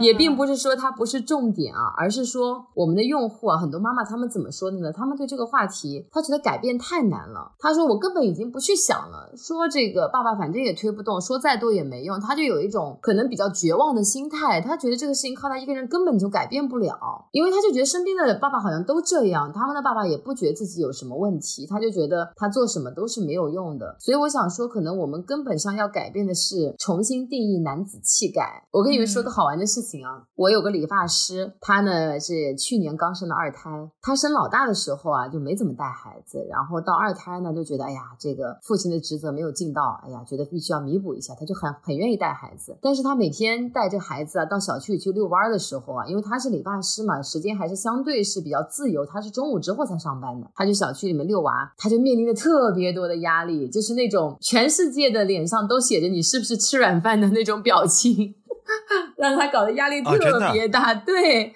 [0.01, 4.91] 也并不是说它不是重点啊，而是说我们的用户啊，很多妈妈他们怎么说的呢？
[4.91, 7.51] 他们对这个话题，他觉得改变太难了。
[7.57, 12.19] 他说我根本已经不去想了，说这个爸爸反正也推不动，说再多也没用。
[12.21, 23.95] 他就有一种可能比较绝望的心态，他觉得这个事情靠他一个人根本就改变不了，因为他就觉得身边的爸爸好像都这样，他们的爸爸也不觉得自己有什么问题，他就觉得他做什么都是没有用的。
[23.99, 28.63] 所以我想说，可能我们根本上要改变的是重新定义男子气概。
[28.71, 30.05] 我跟你们说个好玩的事情。
[30.05, 33.69] 啊，我有个理发师，他呢是去年刚生的二胎。
[34.01, 42.77] 他生老大的时候啊，就没怎么带孩子，然后到二胎呢，就觉得哎呀，这个父亲的职责没有尽到，哎呀，觉得必须要弥补一下，他就很很愿意带孩子。
[42.81, 58.35] 但是他每天带着孩子啊到小区里去遛弯的时候啊，因为他是理发师嘛，时间还是相对是比较自由，他是中午之后才上班的，他就小区里面遛娃，他就面临着特别多的压力，就是那种全世界的脸上都写着你是不是吃软饭的那种表情。
[59.17, 60.17] 让他搞得压力特
[60.51, 61.53] 别大， 对，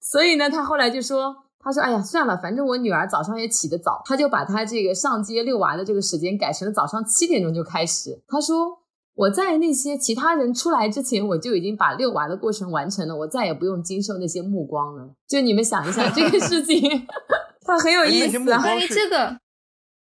[0.00, 8.22] 所以呢，他后来就说，他说，哎呀，算了，反正我女儿早上也起得早，他就把他这个上街遛娃的这个时间改成了早上七点钟就开始。
[8.28, 8.78] 他说，
[9.14, 15.10] 我在那些其他人出来之前，我就已经把遛娃的过程完成了，我再也不用经受那些目光了。
[15.28, 17.06] 就你们想一想这个事情，
[17.66, 18.38] 他很有意思。
[18.44, 19.36] 关于这个，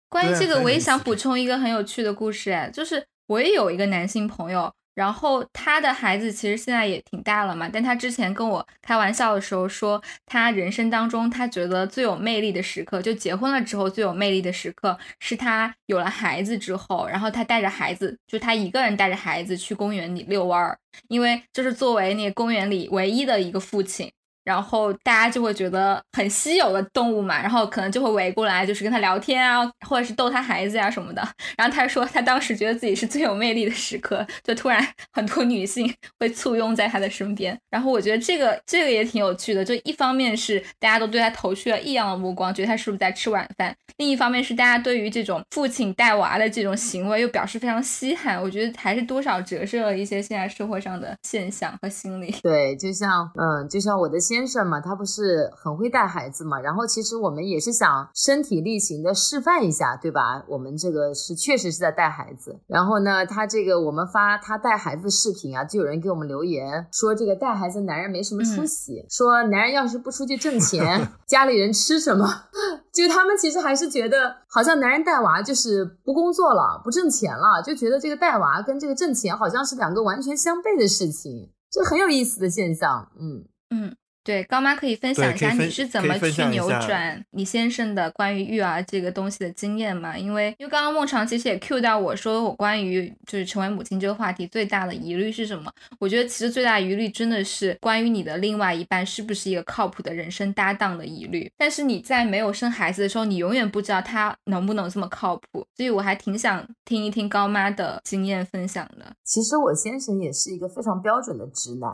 [0.09, 4.73] 关于这个，我也想补充一个很有趣的故事，哎，就是我也有一个男性朋友。
[4.95, 20.79] 然后他的孩子其实现在也挺大了嘛，但他之前跟我开玩笑的时候说，他人生当中他觉得最有魅力的时刻，就结婚了之后最有魅力的时刻，是他有了孩子之后，然后他带着孩子，就他一个人带着孩子去公园里遛弯儿，
[21.09, 24.11] 因为就是作为那个公园里唯一的一个父亲。
[24.45, 31.27] 然后大家就会觉得很稀有的动物嘛，然后可能就会围过来，就是跟他聊天啊，或者是逗他孩子呀什么的。
[31.57, 37.59] 然后他说，他当时觉得自己是最有魅力的时刻，就突然 很多女性会簇拥在他的身边。
[37.71, 48.43] 然后我觉得这个这个也挺有趣的，就一方面是大家都对他投去了异样的目光，觉得他是不是在吃晚饭；另一方面是大家对于这种父亲带娃的这种行为又表示非常稀罕。
[48.43, 52.35] 我觉得还是多少折射了一些现在社会上的现象和心理。
[52.43, 54.19] 对，就像嗯，就像我的。
[54.35, 60.45] 先生嘛，他不是很会带孩子嘛，然后其实我们也是想身体力行的示范一下，对吧？
[60.49, 62.59] 我们这个是确实是在带孩子。
[62.67, 72.27] 然后呢，他这个我们发他带孩子视频啊，就有人给我们留言说这个带孩子男人没什么出息，说男人要是不出去挣钱， 家里人吃什么？
[72.93, 83.11] 就他们其实还是觉得好像男人带娃就是不工作了，不挣钱了，就觉得这个带娃跟这个挣钱好像是两个完全相悖的事情，这很有意思的现象。
[83.21, 83.97] 嗯嗯。
[84.25, 90.17] 对，高妈可以分享一下你是怎么去扭转你先生的关于育儿这个东西的经验吗？
[90.17, 95.71] 因为因为刚刚孟尝其实也 cue 到我说我关于就是成为母亲这个话题最大的疑虑是什么？
[95.99, 101.51] 我觉得其实最大的疑虑真的是关于你的另外一半是不是一个靠谱的人生搭档的疑虑。
[101.59, 109.15] 但是你在没有生孩子的时候，你永远不知道他能不能这么靠谱，所以我还挺想听一听高妈的经验分享的。
[109.25, 111.91] 其实我先生也是一个非常标准的直男，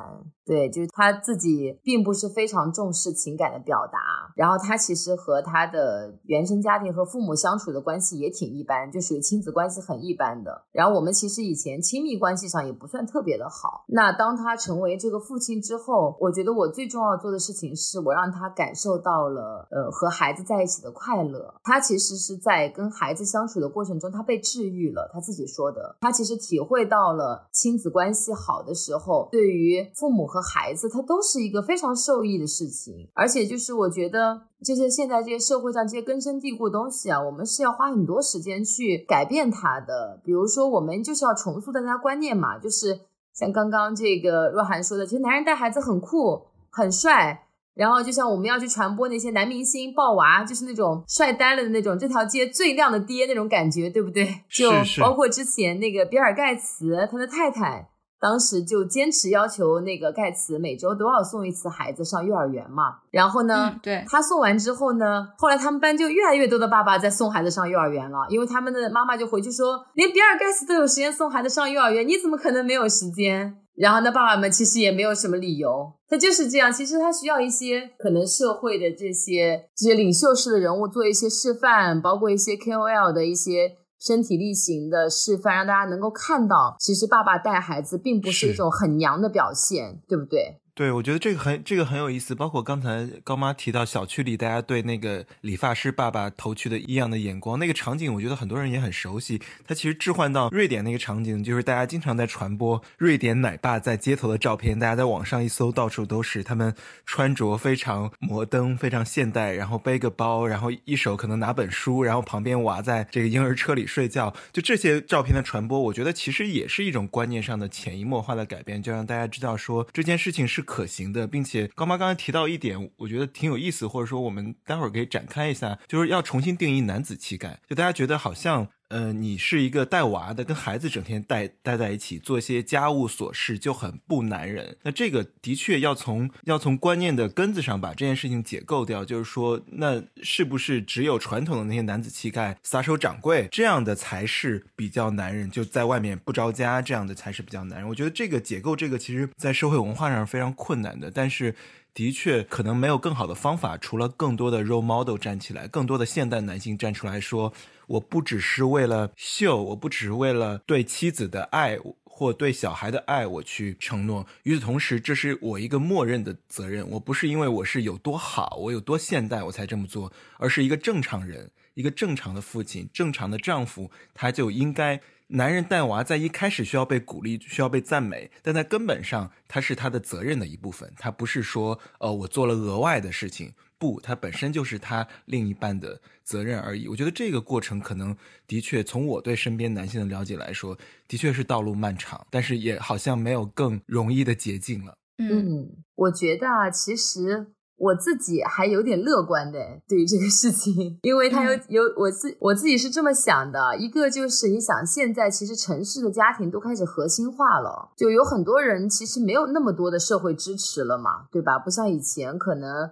[0.50, 2.30] 对，就是他自己并不是。
[2.30, 3.98] 非常重视情感的表达，
[4.36, 10.62] 然后他其实和他的原生家庭和父母相处的关系也挺一般，就属于亲子关系很一般的。
[10.72, 13.84] 然后我们其实以前亲密关系上也不算特别的好。
[13.88, 21.52] 那当他成为这个父亲之后，我觉得我最重要做的事情是我让他感受到了呃和孩子在一起的快乐。
[21.64, 24.92] 他其实是在跟孩子相处的过程中，他被治愈。
[24.92, 25.10] 了。
[25.12, 33.08] 他自己说的，他其实体会到了亲子关系好的时候，对于父母和孩子，他都是一个非常受益的事情。
[33.14, 40.20] 而且就是我觉得这些现在这些社会上这些根深蒂固的东西啊，我们是要花很多时间去改变它的。
[40.24, 43.00] 比如说，我们就是要重塑大家观念嘛，就是
[43.32, 47.46] 像刚刚这个若涵说的，其实男人带孩子很酷很帅。
[47.72, 54.42] 然后就像我们要去传播那些男明星抱娃，就是那种帅呆了的那种，这条街最靓的爹那种感觉，对不对？
[54.50, 54.70] 就
[55.00, 57.88] 包括之前那个比尔盖茨，他的太太
[58.20, 62.98] 当时就坚持要求那个盖茨每周都要送一次孩子上幼儿园嘛。
[63.10, 73.56] 然后呢，对他送完之后呢，后来他们班就越来越多的爸爸在送孩子上幼儿园了，因为他们的妈妈就回去说，连比尔盖茨都有时间送孩子上幼儿园，你怎么可能没有时间？
[73.76, 76.70] 然后那爸爸们其实也没有什么理由，他就是这样。
[76.70, 90.58] 其实他需要一些可能社会的这些这些领袖式的人物做一些示范，包括一些 KOL 的一些身体力行的示范，让大家能够看到，其实爸爸带孩子并不是一种很娘的表现，对不对？
[90.80, 99.38] 对，我觉得这个很这个很有意思，包括刚才高妈提到小区里大家对那个理发师爸爸投去的异样的眼光，那个场景，我觉得很多人也很熟悉。
[99.66, 106.74] 它其实置换到瑞典那个场景，就是大家经常在传播瑞典奶爸在街头的照片，大家在网上一搜，到处都是他们
[107.04, 120.64] 穿着非常摩登、非常现代，然后背个包，然后一手可能拿本书，然后旁边娃在这个婴儿车里睡觉，就这些照片的传播，我觉得其实也是一种观念上的潜移默化的改变，就让大家知道说这件事情是。
[120.70, 127.58] 可行的，并且高妈刚才提到一点，我觉得挺有意思，或者说我们待会儿可以展开一下，就是要重新定义男子气概。
[127.68, 134.76] 就大家觉得好像，呃，你是一个带娃的，跟孩子整天待待在一起，做一些家务琐事就很不男人。
[134.82, 145.50] 那这个的确要从要从观念的根子上把这件事情解构掉，就是说，那是不是只有传统的那些男子气概，撒手掌柜这样的才是比较男人？
[145.50, 147.88] 就在外面不着家这样的才是比较男人？
[147.88, 150.50] 我觉得这个解构这个，其实在社会文化上非常。
[150.60, 151.54] 困难的，但是
[151.94, 157.52] 的确可能没有更好的方法，除了更多的 role model 站起来，更多的现代男性站出来说，
[157.90, 164.24] 我不只是为了秀，我不只是为了对妻子的爱或对小孩的爱我去承诺。
[164.44, 166.88] 与此同时，这是我一个默认的责任。
[166.90, 175.00] 我不是因为我是有多好，我有多现代我才这么做，而是一个正常人，一个正常的父亲，正常的丈夫，他就应该。
[175.32, 180.92] 男人带娃在一开始需要被鼓励，需要被赞美，但在根本上，他是他的责任的一部分。
[180.98, 186.86] 他不是说，呃，我做了额外的事情，不，他本身就是他另一半的责任而已。
[186.86, 188.16] 我觉得这个过程可能
[188.46, 190.78] 的确，从我对身边男性的了解来说，
[191.08, 194.98] 的确是道路漫长，但是也好像没有更容易的捷径了。
[195.18, 197.48] 嗯，我觉得啊，其实。
[197.80, 211.58] 我自己还有点乐观的对于这个事情，因为他有有我自我自己是这么想的，一个就是你想现在其实城市的家庭都开始核心化了，就有很多人其实没有那么多的社会支持了嘛，对吧？
[211.58, 212.90] 不像以前可能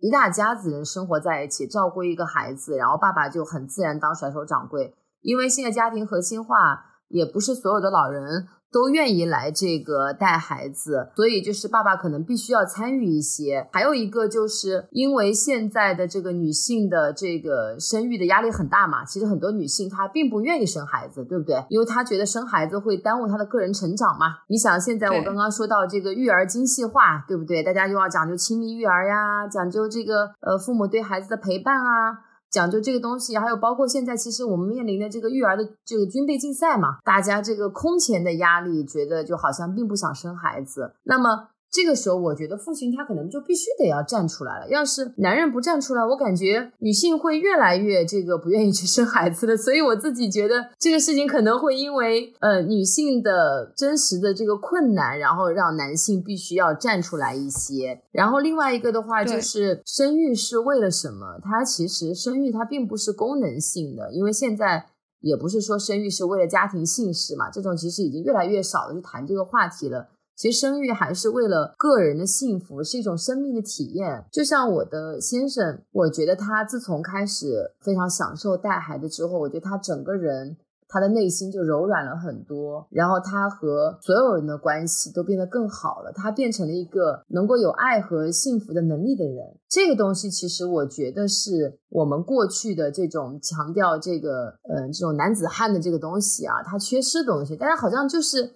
[0.00, 8.48] 一大家子人生活在一起，照顾一个孩子，然后爸爸就很自然当甩手掌柜，因为现在家庭核心化，也不是所有的老人。
[8.72, 13.68] 都愿意来这个带孩子，所以就是爸爸可能必须要参与一些。
[13.72, 21.64] 还有一个就是因为现在的这个女性的这个生育的压力很大嘛，其实很多女性她并不愿意生孩子，对不对？
[21.68, 24.38] 因为她觉得生孩子会耽误她的个人成长嘛。
[24.48, 27.62] 你想现在我刚刚说到这个育儿精细化，对不对？
[27.62, 32.29] 大家又要讲究亲密育儿呀，讲究这个呃父母对孩子的陪伴啊。
[32.50, 41.49] 讲究这个东西，还有包括现在，其实我们面临的这个育儿的这个军备竞赛嘛，大家这个空前的压力，觉得就好像并不想生孩子，那么。
[41.70, 44.68] 这个时候，我觉得父亲他可能就必须得要站出来了。
[44.68, 49.56] 要是男人不站出来，我感觉女性会越来越这个不愿意去生孩子的。
[49.56, 58.02] 所以我自己觉得这个事情可能会因为呃女性的真实的这个困难，然后让男性必须要站出来一些。
[58.10, 61.38] 然后另外一个的话就是生育是为了什么？
[61.42, 64.86] 它其实生育它并不是功能性的，因为现在
[65.20, 70.08] 也不是说生育是为了家庭幸事嘛，这种其实已经越来越少的去谈这个话题了。
[70.40, 74.24] 其实生育还是为了个人的幸福，是一种生命的体验。
[74.32, 80.56] 就像我的先生，我觉得他自从开始非常享受带孩子之后，我觉得他整个人。
[80.92, 86.10] 他的内心就柔软了很多，然后他和所有人的关系都变得更好了。
[86.12, 89.56] 他变成了一个能够有爱和幸福的能力的人。
[89.68, 97.56] 这个东西其实我觉得是我们过去的这种强调这个，嗯，这种男子汉的这个东西啊，它缺失的东西。
[97.56, 98.50] 但是好像就是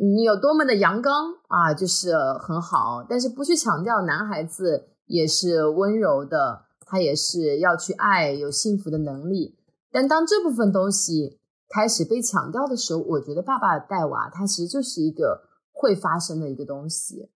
[0.00, 9.58] 你有多么的阳刚啊，就是很好，但是不去强调男孩子也是温柔的，他也是要去爱，有幸福的能力。
[9.92, 11.38] 但当这部分东西。
[11.72, 17.30] 开始被强调的时候，我觉得爸爸带娃，它其实就是一个会发生的一个东西。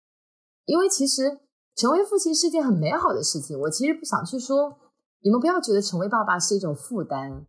[0.64, 1.40] 因为其实
[1.76, 3.60] 成为父亲是件很美好的事情。
[3.60, 4.78] 我其实不想去说，
[5.20, 7.46] 你们不要觉得成为爸爸是一种负担。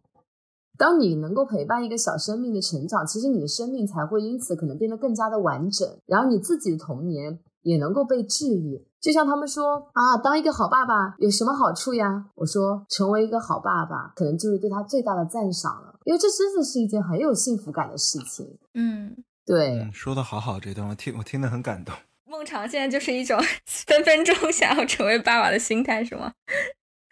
[0.79, 8.85] 当你能够陪伴一个小生命的成长，其实你的生命才会因此可能变得更加的完整，然后你自己的童年也能够被治愈。
[9.01, 12.27] 就像他们说啊，当一个好爸爸有什么好处呀？
[12.37, 18.59] 我说，成为一个好爸爸，可能就是对他最大的赞赏了，因为这真的是一件很有幸福感的事情。
[18.75, 21.93] 嗯，对，说的好好，这段我听我听得很感动。
[22.25, 26.33] 孟尝现在就是一种 分分钟想要成为爸爸的心态，是吗？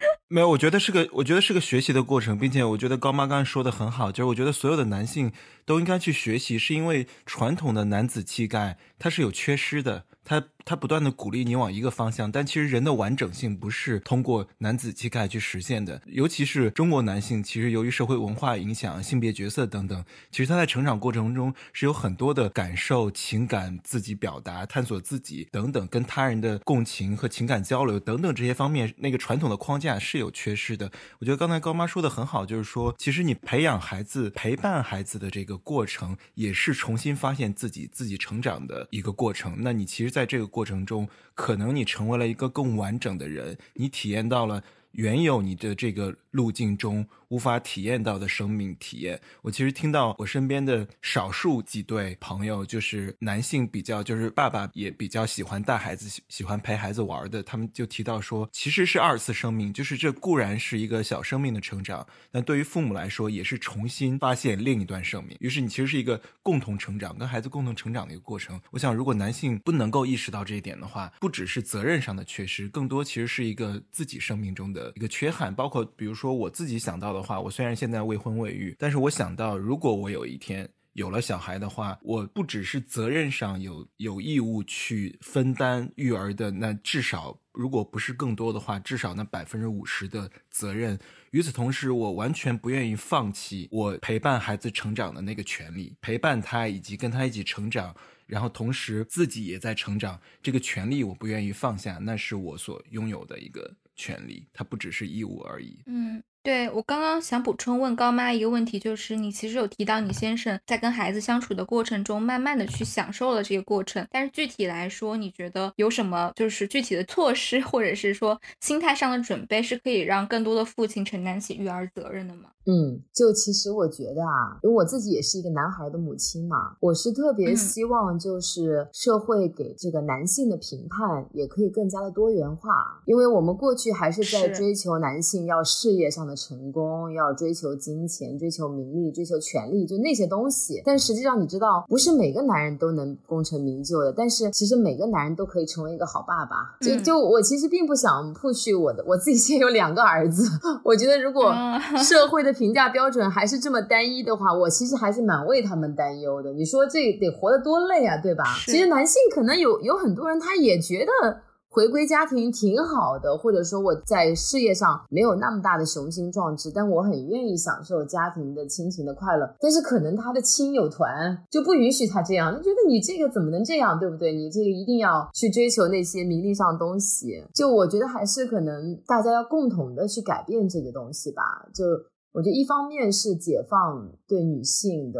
[0.27, 5.31] 没有，我觉得是个，我觉得是个学习的过程，并且我觉得高妈刚才说的很好，就是我觉得所有的男性
[5.65, 10.05] 都应该去学习，是因为传统的男子气概它是有缺失的。
[10.23, 16.01] 它他不断的鼓励你往一个方向，但其实人的完整性不是通过男子气概去实现的。
[16.05, 30.91] 尤其是中国男性，其实由于社会文化影响、性别角色等等，其实他在成长过程中是有很多的感受、情感、自己表达、探索自己等等，跟他人的共情和情感交流等等这些方面，那个传统的框架是有缺失的。
[31.19, 39.55] 我觉得刚才高妈说的很好，就是说，其实你培养孩子、陪伴孩子的这个过程，也是重新发现自己、自己成长的一个过程。
[39.61, 40.11] 那你其实。
[40.11, 47.07] 在这个过程中，可能你成为了一个更完整的人，你体验到了原有你的这个路径中。
[47.31, 49.17] 无法体验到的生命体验。
[49.41, 57.41] 我其实听到我身边的少数几对朋友，就是男性比较，就是爸爸也比较喜欢带孩子，喜喜欢陪孩子玩的。
[57.41, 65.37] 他们就提到说，其实是二次生命，就是这固然是一个小生命的成长，但对于父母来说，也是重新发现另一段生命。
[65.39, 68.59] 于是你其实是一个共同成长，跟孩子共同成长的一个过程。
[68.71, 75.55] 我想，如果男性不能够意识到这一点的话，不只是责任上的缺失，更多其实是一个自己生命中的一个缺憾。
[75.55, 77.21] 包括比如说说我自己想到的。
[77.21, 90.99] 话，我虽然现在未婚未育，但是我想到，如果我有一天有了小孩的话，我不只是责任上有有义务去分担育儿的，那至少如果不是更多的话，至少那百分之五十的责任。
[91.31, 97.95] 与此同时，我完全不愿意放弃我陪伴孩子成长的那个权利，陪伴他以及跟他一起成长，
[98.27, 105.83] 然后同时自己也在成长，这个权利我不愿意放下，那是我所拥有的一个权利，它不只是义务而已。
[105.85, 106.23] 嗯。
[106.43, 114.07] 对我刚刚想补充问高妈一个问题，就是你其实有提到你先生在跟孩子相处的过程中，慢慢的去享受了这个过程。
[114.09, 122.49] 但是具体来说，你觉得有什么就是具体的措施，或者是说心态上的准备，是可以让更多的父亲承担起育儿责任的吗？
[122.65, 136.30] 嗯，就其实我觉得啊，因为我自己也是一个男孩的母亲嘛，我是特别希望就是社会给这个男性的评判也可以更加的多元化，因为我们过去还是在追求男性要事业上的。
[136.35, 140.81] 成功要追求金钱、追求名利、追求权利，就那些东西。
[140.85, 144.11] 但实际上，你知道，不是每个男人都能功成名就的。
[144.11, 146.77] 但是，其实每个男人都可以成为一个好爸爸。
[146.81, 150.43] 就就我其实并不想 push 我的，我自己现在有两个儿子。
[150.83, 151.53] 我觉得，如果
[151.97, 156.53] 社会的评价标准还是这么单一的话，我其实还是蛮为他们担忧的。
[156.53, 158.43] 你说这得活得多累啊，对吧？
[158.65, 161.41] 其实男性可能有有很多人，他也觉得。
[161.71, 169.55] 回归家庭挺好的，或者说我在事业上没有那么大的雄心壮志，但我很愿意享受家庭的亲情的快乐。
[169.57, 174.33] 但是可能他的亲友团就不允许他这样，他觉得你这个怎么能这样，对不对？
[174.33, 177.41] 你这个一定要去追求那些名利上的东西。
[177.55, 181.41] 就我觉得还是可能大家要共同的去改变这个东西吧。
[181.73, 181.85] 就
[182.33, 185.19] 我觉得一方面是解放对女性的。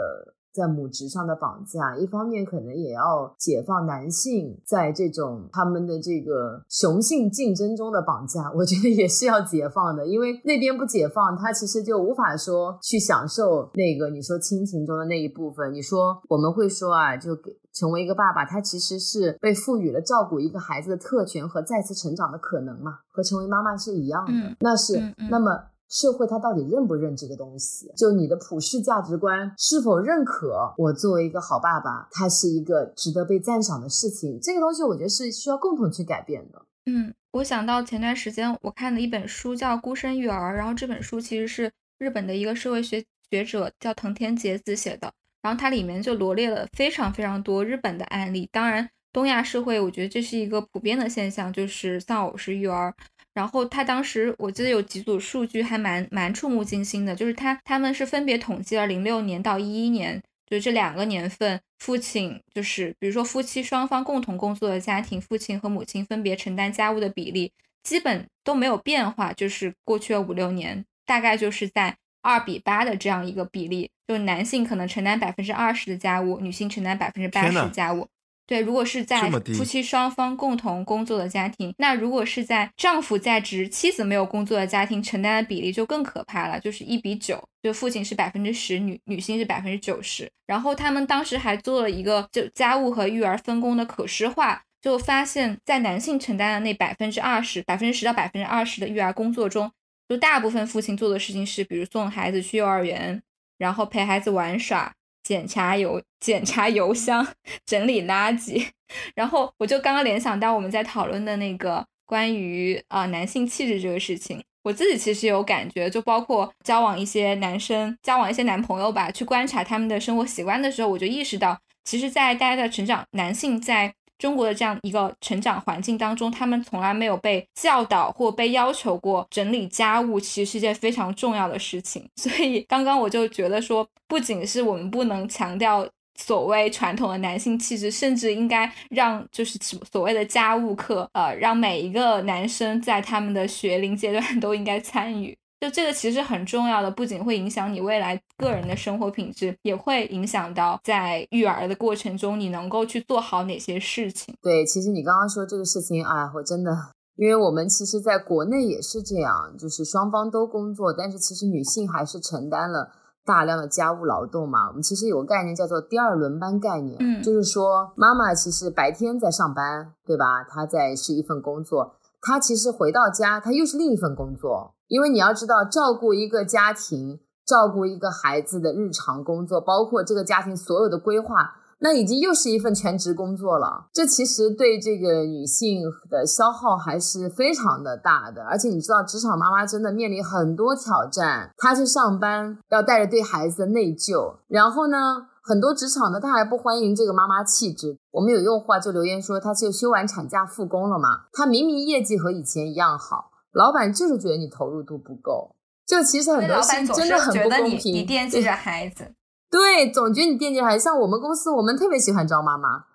[0.54, 10.06] 在母职上的绑架，一方面可能也要解放男性在这种他们的这个雄性竞争中的绑架，我觉得也是要解放的。
[10.06, 15.74] 因为那边不解放，他其实就无法说去享受那个你说亲情中的那一部分。
[15.74, 24.56] 你说我们会说啊，就给成为一个爸爸，他其实是被赋予了照顾一个孩子的特权和再次成长的可能嘛，和成为妈妈是一样的。
[24.60, 25.64] 那是那么。
[25.92, 27.92] 社会它到底认不认这个东西？
[27.98, 34.40] 就你的普世价值观是否认可我作为一个好爸爸，他是一个值得被赞赏的事情？
[34.42, 36.66] 这个东西我觉得是需要共同去改变的。
[36.86, 41.70] 嗯，我想到前段时间我看的一本书叫《孤身育儿》，然后这本书其实是
[42.00, 45.12] 日本的一个社会学学者叫藤田结子写的，
[45.42, 48.50] 然后它里面就罗列了非常非常多日本的案例。
[48.52, 52.94] 当然，东亚社会我觉得这是一个普遍的现象，就是丧偶式育儿。
[53.34, 67.52] 然后他当时我记得有几组数据还蛮蛮触目惊心的，就是他他们是分别统计了零六年到一一年，就这两个年份，父亲就是比如说夫妻双方共同工作的家庭，父亲和母亲分别承担家务的比例
[67.84, 78.08] 基本都没有变化，就是过去的五六年，大概就是在二比八的这样一个比例，就男性可能承担百分之二十的家务，女性承担百分之八十的家务。
[78.52, 90.30] 对，如果是在夫妻双方共同工作的家庭，那如果是在丈夫在职、妻子没有工作的家庭，承担的比例就更可怕了，就是一比九，就父亲是百分之十，女女性是百分之九十。
[90.46, 99.72] 然后他们当时还做了一个就家务和育儿分工的可视化，就发现，在男性承担的那百分之二十、百分之十到百分之二十的育儿工作中，
[100.10, 103.24] 就大部分父亲做的事情是，比如送孩子去幼儿园，
[103.58, 104.94] 然后陪孩子玩耍。
[105.24, 107.28] 检查邮检查邮箱，
[107.66, 108.68] 整理垃圾，
[109.16, 123.94] 然后我就刚刚联想到我们在讨论的那个关于啊男性气质这个事情，我自己其实有感觉，就包括交往一些男生，交往一些男朋友吧，去观察他们的生活习惯的时候，我就意识到，其实，在大家的成长，男性在。
[124.22, 132.08] 中国的这样一个成长环境当中，他们从来没有被教导或被要求过整理家务，其实是一件非常重要的事情。
[132.16, 139.58] 所以刚刚我就觉得说，不仅是我们不能强调所谓传统的男性气质，甚至应该让就是
[139.92, 145.36] 所谓的家务课，呃，让每一个男生在他们的学龄阶段都应该参与。
[145.62, 154.36] 就这个其实很重要的，不仅会影响你未来个人的生活品质，也会影响到在育儿的过程中你能够去做好哪些事情。
[154.42, 156.76] 对，其实你刚刚说这个事情，哎，我真的，
[157.16, 162.90] 因为我们其实在国内也是这样，就是双方都工作，但是其实女性还是承担了
[163.24, 164.70] 大量的家务劳动嘛。
[164.70, 170.44] 我们其实有个概念叫做第二轮班概念，嗯，就是说妈妈其实白天在上班，对吧？
[170.50, 174.74] 她在是一份工作，她其实回到家，她又是另一份工作。
[174.92, 183.88] 因为你要知道，照顾一个家庭，照顾一个孩子的日常工作，包括这个家庭所有的规划，那已经又是一份全职工作了。
[183.94, 188.44] 这其实对这个女性的消耗还是非常的大的。
[188.44, 191.52] 而且你知道，职场妈妈真的面临很多挑战。
[191.58, 197.98] 她去上班要带着对孩子的内疚，然后呢，很多职场呢，他还不欢迎这个妈妈气质。
[198.12, 203.31] 我们有用户啊就留言说，他就休完产假复工了嘛，他明明业绩和以前一样好。
[203.52, 207.94] 老板就是觉得你投入度不够，就其实很多事真的很不公平。
[207.94, 209.14] 你惦记着孩子，
[209.52, 210.84] 对，总觉得你惦记着孩子。
[210.84, 212.86] 像我们公司，我们特别喜欢招妈妈，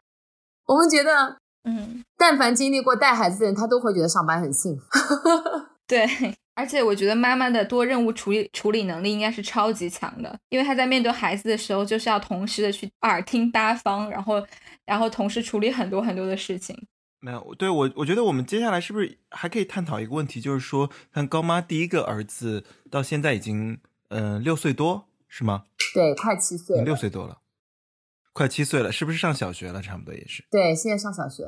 [0.67, 4.85] 我们觉得，嗯，但凡经历过带孩子的人，他都会觉得上班很幸福。
[5.87, 6.09] 对，
[6.55, 14.43] 而且我觉得妈妈的多任务处理处理能力应该是超级强的，因为她在面对孩子的时候，就是要同时的去耳听八方，然后，
[14.87, 16.75] 然后同时处理很多很多的事情。
[17.19, 23.79] 没有，对我我觉得我们接下来是不是还可以探讨一个问题，就是说，看高妈第一个儿子到现在已经
[24.11, 25.65] 嗯六岁多是吗？
[25.95, 27.39] 对，快七岁，六岁多了，
[28.33, 29.81] 快七岁了，是不是上小学了？
[29.83, 30.45] 差不多也是。
[30.51, 31.43] 对，现在上小学。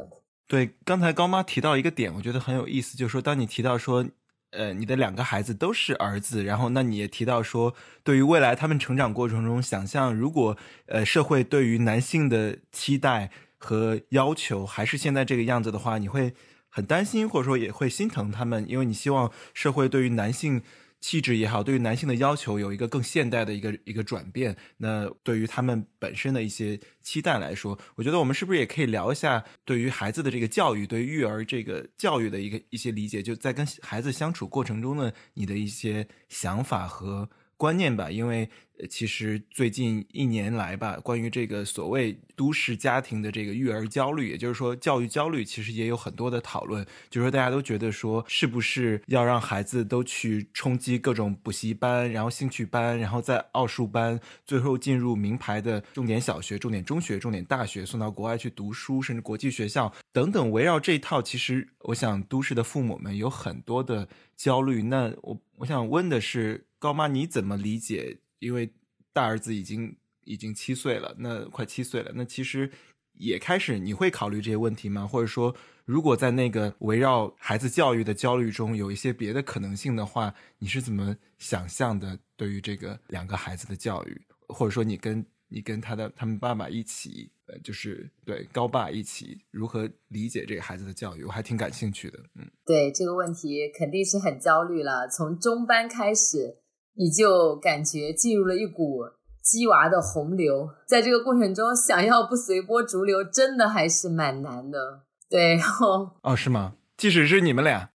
[0.49, 4.05] 对，刚才高妈提到一个点，我觉得很有意思，就是说，当你提到说，
[4.51, 10.57] 呃，你的两个孩子都是儿子，然后那你也提到说，对于未来他们成长过程中，想象如果
[10.87, 13.31] 呃社会对于男性的期待。
[13.59, 16.33] 和要求还是现在这个样子的话，你会
[16.69, 20.63] 很担心，或者说也会心疼他们，因为你希望社会对于男性
[21.01, 24.57] 气质也好，对于男性的要求有一个更现代的一个一个转变。
[24.79, 38.49] 那对于他们本身的一些期待来说，我觉得我们是不是也可以聊一下对于孩子的这个教育，对育儿这个教育的一个一些理解，就在跟孩子相处过程中呢，你的一些想法和观念吧，因为。
[38.89, 46.87] 其实最近一年来吧，关于这个所谓都市家庭的这个育儿焦虑，也就是说教育焦虑，其实也有很多的讨论。
[47.11, 60.53] 就是说大家都觉得说，是不是要让孩子都去冲击各种补习班，然后兴趣班，然后在奥数班，最后进入名牌的重点小学、重点中学、重点大学，送到国外去读书，甚至国际学校等等。
[60.53, 64.85] 围绕这一套，其实我想都市的父母们有很多的焦虑。
[64.85, 68.19] 那我我想问的是，高妈你怎么理解？
[68.39, 68.73] 因为
[69.13, 72.71] 大儿子已经已经七岁了，那快七岁了，那其实
[73.15, 75.07] 也开始你会考虑这些问题吗？
[75.07, 75.55] 或者说，
[75.85, 82.19] 如果在那个围绕孩子教育的焦虑中有一些别的可能性的话，你是怎么想象的？
[82.37, 92.21] 对于这个两个孩子的教育，或者说你跟你跟他的他们爸爸一起，呃，就是对高爸一起如何理解这个孩子的教育，我还挺感兴趣的。
[92.37, 96.59] 嗯，对这个问题肯定是很焦虑了，从中班开始。
[96.99, 99.05] 你就感觉进入了一股
[99.41, 105.03] 鸡娃的洪流，在这个过程中，想要不随波逐流，真的还是蛮难的。
[105.31, 106.75] 对，然后哦，是吗？
[106.97, 107.91] 即使是你们俩，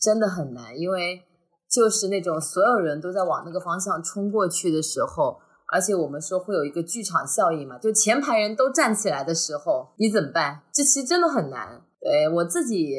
[0.00, 1.22] 真的很难，因为
[1.70, 5.38] 就是那种所有人都在往那个方向冲过去的时候，
[5.72, 10.62] 而且我们说会有一个剧场效应嘛，就前排人都站起来的时候，你怎么办？
[10.74, 11.82] 这其实真的很难。
[12.00, 12.98] 对我自己。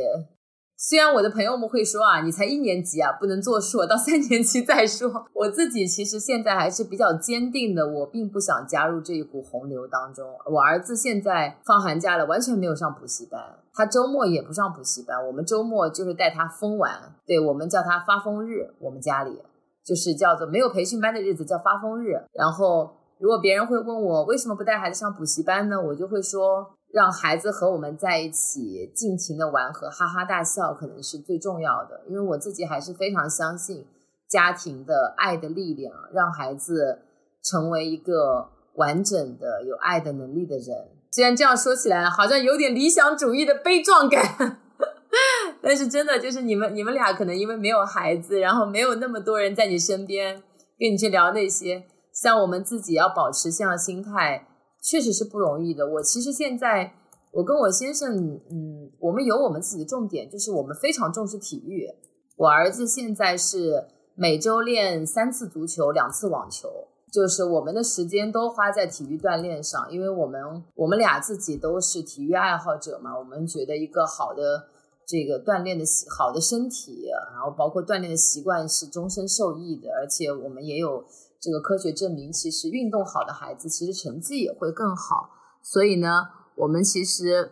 [0.85, 5.09] 虽然我的朋友们会说啊，你才一年级啊，不能作数， 到三年级再说。
[5.33, 10.27] 我自己其实现在还是比较坚定的，我并不想加入这一股洪流当中。
[10.51, 13.41] 我儿子现在放寒假了，完全没有上补习班，
[13.73, 16.91] 他周末也不上补习班，我们周末就是带他疯玩，
[17.25, 19.41] 对我们叫他发疯日，我们家里
[19.85, 22.21] 就是叫做没有培训班的日子叫发疯日。
[22.33, 26.75] 然后如果别人会问我为什么不带孩子上补习班呢，我就会说。
[26.93, 32.01] 让孩子和我们在一起尽情的玩和哈哈大笑，可能是最重要的。
[32.07, 33.83] 因为我自己还是非常相信
[34.29, 37.01] 家庭的爱的力量，让孩子
[37.43, 40.91] 成为一个完整的有爱的能力的人。
[41.11, 44.59] 虽然这样说起来好像有点理想主义的悲壮感，
[45.63, 50.43] 但是真的就是你们你们俩可能因为没有孩子，然后没有那么多人在你身边
[50.77, 54.47] 跟你去聊那些，像我们自己要保持这样心态。
[54.83, 55.87] 确实是不容易的。
[55.87, 56.93] 我其实现在，
[57.31, 61.87] 我跟我先生，嗯，我们有我们自己的重点，就是我们非常重视体育。
[62.35, 66.67] 我儿子现在是每周练三次足球，两次网球，
[67.13, 69.89] 就是我们的时间都花在体育锻炼上。
[69.89, 74.67] 因为我们我们俩自己都是体育爱好者嘛，我们觉得一个好的
[75.07, 81.05] 这个锻炼的习，好的身体，然后包括锻炼的习惯是终身受益的，而且我们也有。
[81.43, 85.29] 这个科学证明，其实运动好的孩子，其实成绩也会更好。
[85.61, 86.23] 所以呢，
[86.55, 87.51] 我们其实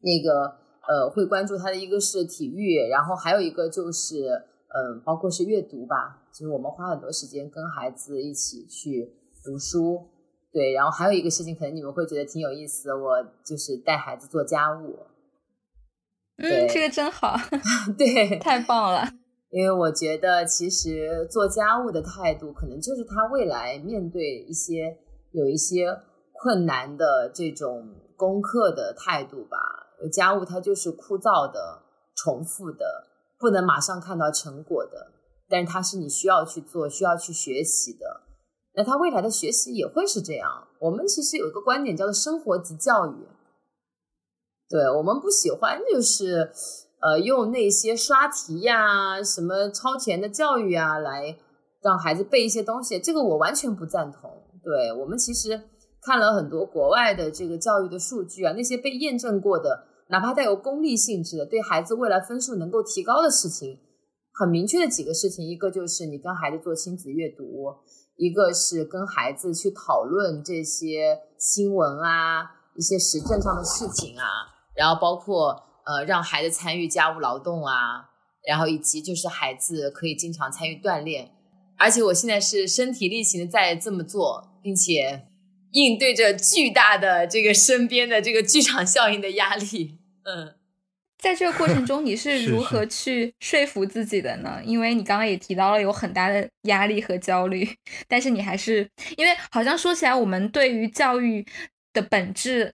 [0.00, 0.56] 那个
[0.88, 4.30] 呃，会关注他的一个是体育，然后还有一个就是
[4.72, 6.22] 嗯，包括是阅读吧。
[6.32, 9.12] 就是我们花很多时间跟孩子一起去
[9.44, 10.08] 读书，
[10.50, 10.72] 对。
[10.72, 15.00] 然后还有一个事情，可能你们会觉得挺有意思，我就是带孩子做家务。
[16.38, 17.36] 嗯，这个真好，
[17.98, 19.19] 对， 太棒了。
[19.50, 24.96] 因为我觉得，其实做家务的态度，可能就是他未来面对一些
[25.32, 26.00] 有一些
[26.32, 27.84] 困难的这种
[28.16, 29.58] 功课的态度吧。
[30.12, 31.82] 家务它就是枯燥的、
[32.14, 33.08] 重复的，
[33.40, 35.10] 不能马上看到成果的，
[35.48, 38.20] 但是它是你需要去做、需要去学习的。
[38.74, 40.68] 那他未来的学习也会是这样。
[40.78, 43.26] 我们其实有一个观点叫做“生活即教育”，
[44.70, 46.52] 对我们不喜欢就是。
[47.02, 51.34] 呃，用那些刷题呀、什么超前的教育啊，来
[51.82, 54.30] 让孩子背一些东西，这个我完全不赞同。
[54.62, 55.58] 对我们其实
[56.02, 63.78] 看了很多国外的这个教育的数据啊，那些被验证过的，哪怕带有功利性质的，对孩子未来分数能够提高的事情，
[64.34, 67.44] 很明确的几个事情，一个就是你跟孩子做亲子阅读，
[68.16, 72.42] 一个是跟孩子去讨论这些新闻啊、
[72.76, 74.24] 一些时政上的事情啊，
[74.76, 75.69] 然后包括。
[75.90, 78.10] 呃，让孩子参与家务劳动啊，
[78.46, 81.32] 然后以及就是孩子可以经常参与锻炼，
[81.76, 85.26] 而且我现在是身体力行的在这么做，并且
[85.72, 89.98] 应对着巨大的这个身边的这个剧场效应的压力。
[90.22, 90.54] 嗯，
[91.18, 94.60] 在这个过程中，你 是如何去说服自己的呢？
[94.64, 97.68] 因为你刚刚也提到了有很大的压力和焦虑，
[98.06, 101.44] 但是你还是因为好像说起来，我们对于教育
[101.92, 102.72] 的本质。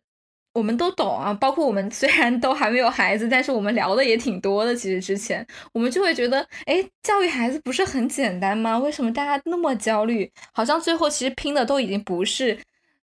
[0.57, 4.75] 我们都懂啊，包括我们虽然都还没有孩子，但是我们聊的也挺多的。
[4.75, 8.79] 其实之前我们就会觉得，哎，教育孩子不是很简单吗？
[8.79, 10.33] 为什么大家那么焦虑？
[10.53, 12.59] 好像最后其实拼的都已经不是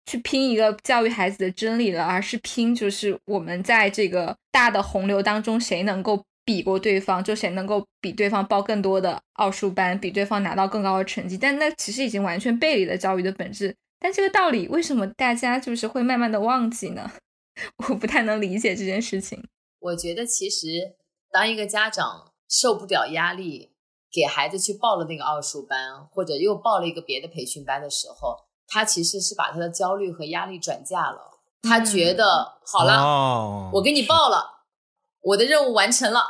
[0.07, 11.37] 去拼一个教育孩子的真理了，而是拼就是我们在这个大的洪流当中，谁能够比过对方，就谁能够比对方报更多的奥数班，比对方拿到更高的成绩。
[11.37, 13.75] 但那其实已经完全背离了教育的本质。
[14.01, 17.11] 但这个道理为什么大家就是会慢慢的忘记呢？
[17.89, 19.49] 我不太能理解这件事情。
[19.81, 20.97] 我觉得其实
[21.31, 23.73] 当一个家长受不了压力，
[24.11, 31.41] 给孩子去报了那个奥数班，或者又报了一个别的培训班的时候，他其实是把他的焦虑和压力转嫁了。
[31.63, 34.65] 他觉得好了，我给你报了，
[35.21, 36.27] 我的任务完成了，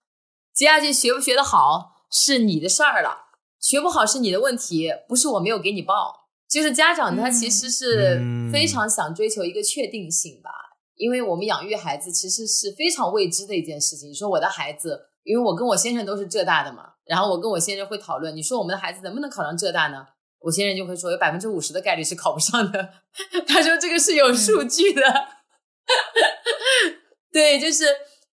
[0.54, 3.26] 接下去学不学得好是你的事儿了，
[3.60, 6.26] 学不好是你的问题，不是我没有给你报。
[6.48, 8.20] 就是家长他其实是
[8.52, 10.50] 非常想追求一个确定性吧。
[10.96, 14.10] 因为我们养育孩子其实是非常未知的一件事情。
[14.10, 20.06] 你说我的孩子，因为我跟我先生都是浙大的嘛，然后我跟我先生会讨论，你说我们的孩子能不能考上浙大呢？
[20.40, 22.90] 我先生就会说有百分之五十的概率是考不上的。
[23.48, 25.02] 他说这个是有数据的。
[27.32, 27.84] 对，就是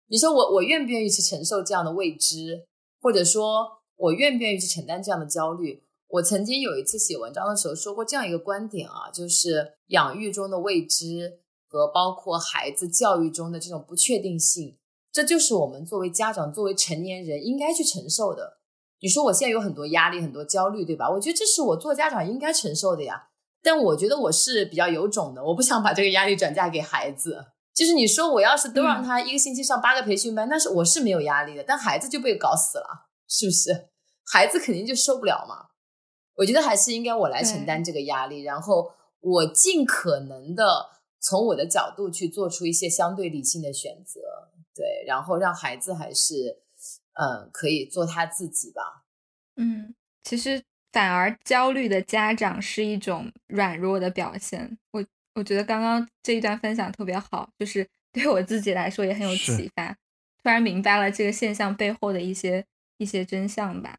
[0.08, 2.66] 你说我我愿不愿意去承受这样的未知，
[3.00, 5.84] 或者说我愿不愿意去承担这样的焦虑？
[6.08, 11.40] 我曾经有一次写文章的时候说过这样一个观点啊，就是养育中的未知。
[11.70, 14.76] 和包括孩子教育中的这种不确定性，
[15.12, 18.58] 这就是我们作为家长、作为成年人应该去承受的。
[19.00, 21.08] 你说我现在有很多压力、很多焦虑，对吧？
[21.08, 23.28] 我觉得这是我做家长应该承受的呀。
[23.62, 27.46] 但我觉得我是比较有种的，我不想把这个压力转嫁给孩子。
[27.72, 33.88] 就是你说我要是都让他一个星期上八个培训班，那是我是没有压力的，但孩子就被搞死了，是不是？
[34.26, 35.68] 孩子肯定就受不了嘛。
[36.36, 38.90] 我觉得还是应该我来承担这个压力，然后
[39.20, 40.64] 我尽可能的
[41.20, 44.20] 从我的角度去做出一些相对理性的选择，
[44.74, 46.62] 对，然后让孩子还是
[47.12, 49.04] 嗯可以做他自己吧。
[49.56, 49.94] 嗯，
[50.24, 54.78] 其实反而焦虑的家长是一种软弱的表现。
[54.92, 55.04] 我
[55.34, 59.92] 我觉得刚刚这一段分享特别好，就是 对我自己来说也很有启发，
[60.42, 62.64] 突然明白了这个现象背后的一些
[62.96, 63.98] 一些真相吧。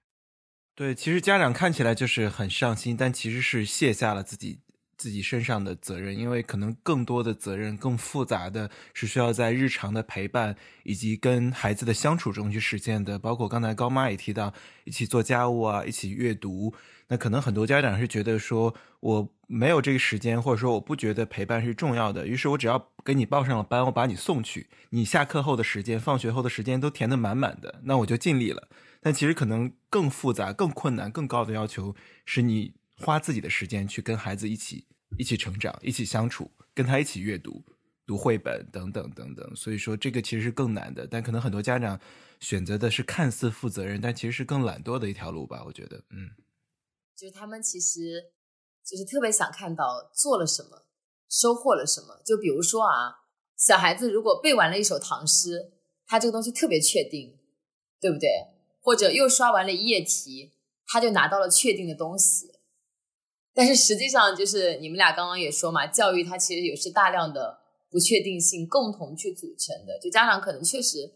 [0.73, 4.59] 对，其实家长看起来就是很上心，但其实是卸下了自己
[5.01, 13.17] 自己身上的责任，因为可能更多的责任、更复杂的是需要在日常的陪伴以及跟孩子的相处中去实现的。
[13.17, 16.71] 包括刚才高妈也提到，一起做家务啊，一起阅读。
[17.07, 28.67] 那可能很多家长是觉得说，我没有这个时间，或者说我不觉得陪伴是重要的，于是我只要给你报上了班，我把你送去，你下课后的时间、放学后的时间都填得满满的，那我就尽力了。
[29.01, 34.85] 但其实可能更复杂、更困难、更高的要求，是你花自己的时间去跟孩子一起
[35.17, 37.61] 一起成长、一起相处，跟他一起阅读、
[38.05, 39.55] 读绘本等等等等。
[39.55, 41.05] 所以说，这个其实是更难的。
[41.05, 41.99] 但可能很多家长
[42.39, 45.63] 选择的是看似负责任，但其实是更懒惰的一条路吧？
[45.65, 46.31] 我觉得，嗯，
[47.17, 48.31] 就是他们其实
[48.85, 50.85] 就是特别想看到做了什么，
[51.29, 52.21] 收获了什么。
[52.25, 53.27] 就比如说啊，
[53.57, 55.73] 小孩子如果背完了一首唐诗，
[56.07, 57.37] 他这个东西特别确定，
[57.99, 58.29] 对不对？
[58.83, 60.53] 或者又刷完了一页题，
[60.87, 62.51] 他就拿到了确定的东西。
[63.53, 69.99] 但是实际上，就是你们俩刚刚也说嘛，教育它其实也是大量的不确定性共同去组成的。
[70.01, 71.11] 就家长可能确实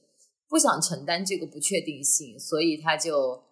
[0.49, 3.43] 不想承担这个不确定性，所以他就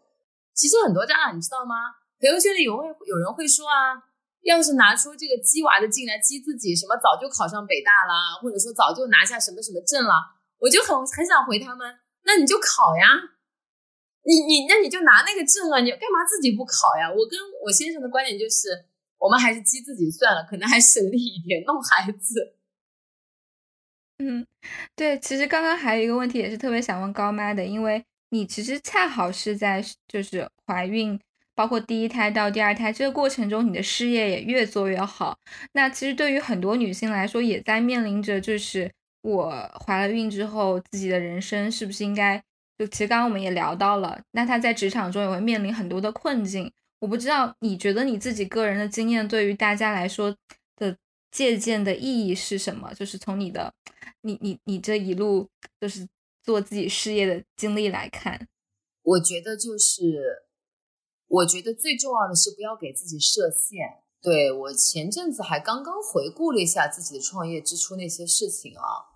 [0.53, 1.75] 其实很多家长你知道吗？
[2.19, 3.95] 朋友圈里有会有人会说啊，
[4.43, 10.13] 要是拿出这个鸡娃的劲来激自己，什么早就考上北大啦，或者说早就拿下什么什么证了，
[10.59, 11.87] 我就很很想回他们，
[12.25, 13.32] 那你就考呀。
[14.23, 17.11] 你你那你就拿那个证啊，你干嘛自己不考呀？
[17.11, 18.85] 我跟我先生的观点就是，
[19.17, 22.55] 我们还是激自己算了，可能还省力一点，弄孩子。
[24.19, 24.45] 嗯，
[24.95, 31.19] 对，其实刚刚还有一个问题也是特别想问高妈的，因为你其实恰好是在就是怀孕，
[31.53, 35.37] 包括第一胎到第二胎这个过程中，你的事业也越做越好。
[35.73, 38.89] 那其实对于很多女性来说，也在面临着就是
[39.21, 39.49] 我
[39.85, 42.41] 怀了孕之后，自己的人生是不是应该。
[42.83, 46.69] 就其实刚刚我们也聊到了，那他在职场中也会面临很多的困境。
[46.99, 50.35] 我不知道你觉得你自己个人的经验对于大家来说
[50.75, 50.97] 的
[51.31, 52.93] 借鉴的意义是什么？
[52.93, 53.73] 就是从你的，
[54.21, 55.47] 你你你这一路
[55.79, 56.05] 就是
[56.43, 58.49] 做自己事业的经历来看，
[59.01, 60.43] 我觉得就是，
[61.27, 64.03] 我觉得最重要的是不要给自己设限。
[64.21, 69.12] 对我前阵子还刚刚回顾了一下自己的创业之初那些事情啊。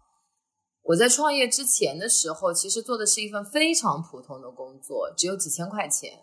[0.87, 6.17] 我在创业之前的时候，其实做的是一份非常普通的工作，只有几千块钱。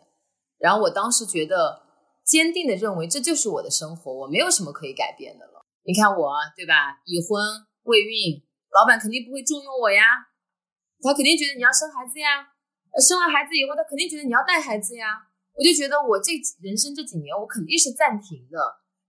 [0.59, 1.83] 然后我当时觉得，
[2.25, 5.67] 坚定的认为这就是我的生活，我没有什么可以改变的了。
[5.85, 6.97] 你看我，对吧？
[7.05, 7.45] 已婚
[7.83, 8.41] 未孕，
[8.73, 10.03] 老板肯定不会重用我呀。
[11.03, 12.49] 他肯定觉得你要生孩子呀，
[13.07, 15.29] 生完孩子以后，他肯定觉得你要带孩子呀。
[15.53, 18.57] 我就觉得我这人生这几年，我肯定是暂停的。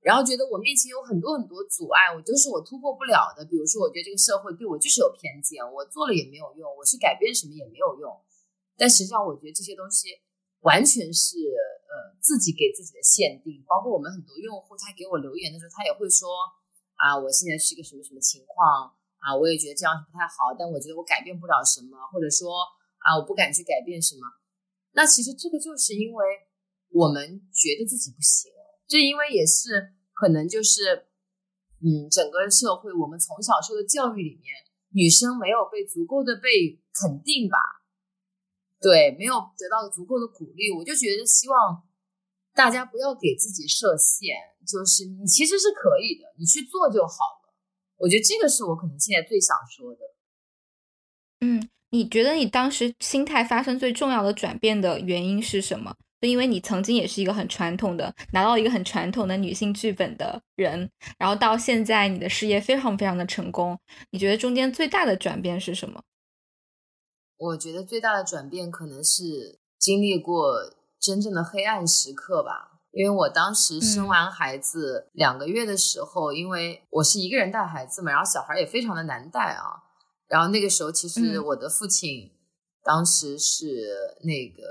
[0.06, 3.42] 然后觉得我面前有很多很多阻碍，我就是我突破不了的。
[3.50, 8.14] 比如说，我觉得这个社会对我就是有偏见，我做了也没有用，我去改变什么也没有用。
[8.78, 10.14] 但实际上，我觉得这些东西
[10.62, 11.42] 完全是
[11.90, 13.66] 呃自己给自己的限定。
[13.66, 16.30] 包括我们很多用户，他给我留言的时候，他也会说
[17.02, 18.94] 啊，我现在是一个什么什么情况
[19.26, 22.62] 啊，我也觉得这样是不太好，但我觉得我改变不了什么，或者说
[23.02, 24.22] 啊，我不敢去改变什么。
[24.94, 26.24] 那其实这个就是因为
[26.94, 28.54] 我们觉得自己不行。
[28.88, 31.12] 这因为也是可能就是，
[31.84, 34.56] 嗯，整个社会我们从小受的教育里面，
[34.96, 37.60] 女生没有被足够的被肯定吧？
[38.80, 40.72] 对，没有得到足够的鼓励。
[40.72, 41.84] 我就觉得希望
[42.54, 44.36] 大家不要给自己设限，
[44.66, 47.54] 就是你其实是可以的，你去做就好了。
[47.98, 50.00] 我觉得这个是我可能现在最想说的。
[51.42, 55.96] 嗯，你觉得你当时心态发生最重要的转变的原因是什么？
[56.28, 63.80] 因为你曾经也是一个很传统的，拿到一个很传统的女性剧本的人，然后到现在你的事业非常非常的成功，
[64.12, 66.02] 你觉得中间最大的转变是什么？
[67.38, 72.82] 我觉得最大的转变可能是经历过真正的黑暗时刻吧。
[72.92, 79.84] 因为我当时生完孩子两个月的时候，因为我是一个人带孩子嘛，然后小孩也非常的难带啊。
[80.30, 82.32] 然后那个时候，其实我的父亲
[82.84, 83.66] 当时是
[84.22, 84.64] 那个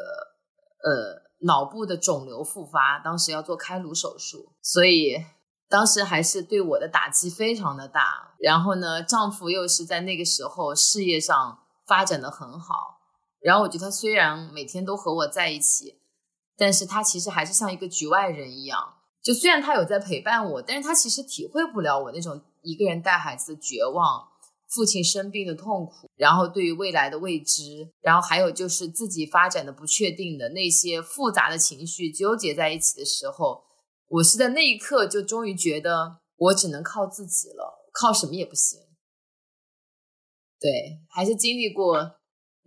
[0.89, 1.24] 呃。
[1.45, 5.25] 脑部的肿瘤复发，当时要做开颅手术，所以
[5.69, 8.35] 当时还是对我的打击非常的大。
[8.39, 12.99] 然后呢，丈夫又是在那个时候事业上发展的很好。
[13.41, 16.01] 然后我觉得他虽然每天都和我在一起，
[16.57, 18.95] 但是他其实还是像一个局外人一样。
[19.23, 24.29] 就虽然他有在陪伴我，但是他其实体会不了我那种一个人带孩子的绝望，
[24.75, 33.63] 父亲生病的痛苦，然后对于未来的未知，然后还有就是自己发展的不确定的那些复杂的情绪纠结在一起的时候，
[34.09, 38.81] 我是在那一刻就终于觉得我只能靠自己了，靠什么也不行。
[40.59, 40.71] 对，
[41.09, 42.17] 还是经历过。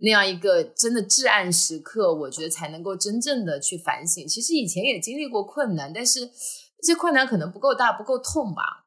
[0.00, 4.24] 那样一个真的至暗时刻，我觉得才能够真正的去反省。
[4.28, 8.86] 其实以前也经历过困难，但是这些困难可能不够大、不够痛吧？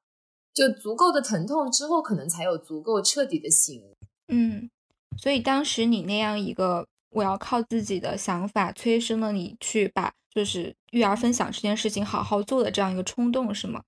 [0.54, 3.97] 就足够的疼痛之后，可能才有足够彻底的醒悟。
[4.28, 4.70] 嗯，
[5.18, 13.82] 所以当时你那样一个我要靠自己的想法，催生了你去把就是育儿分享这件事情好好做的这样一个冲动，是吗？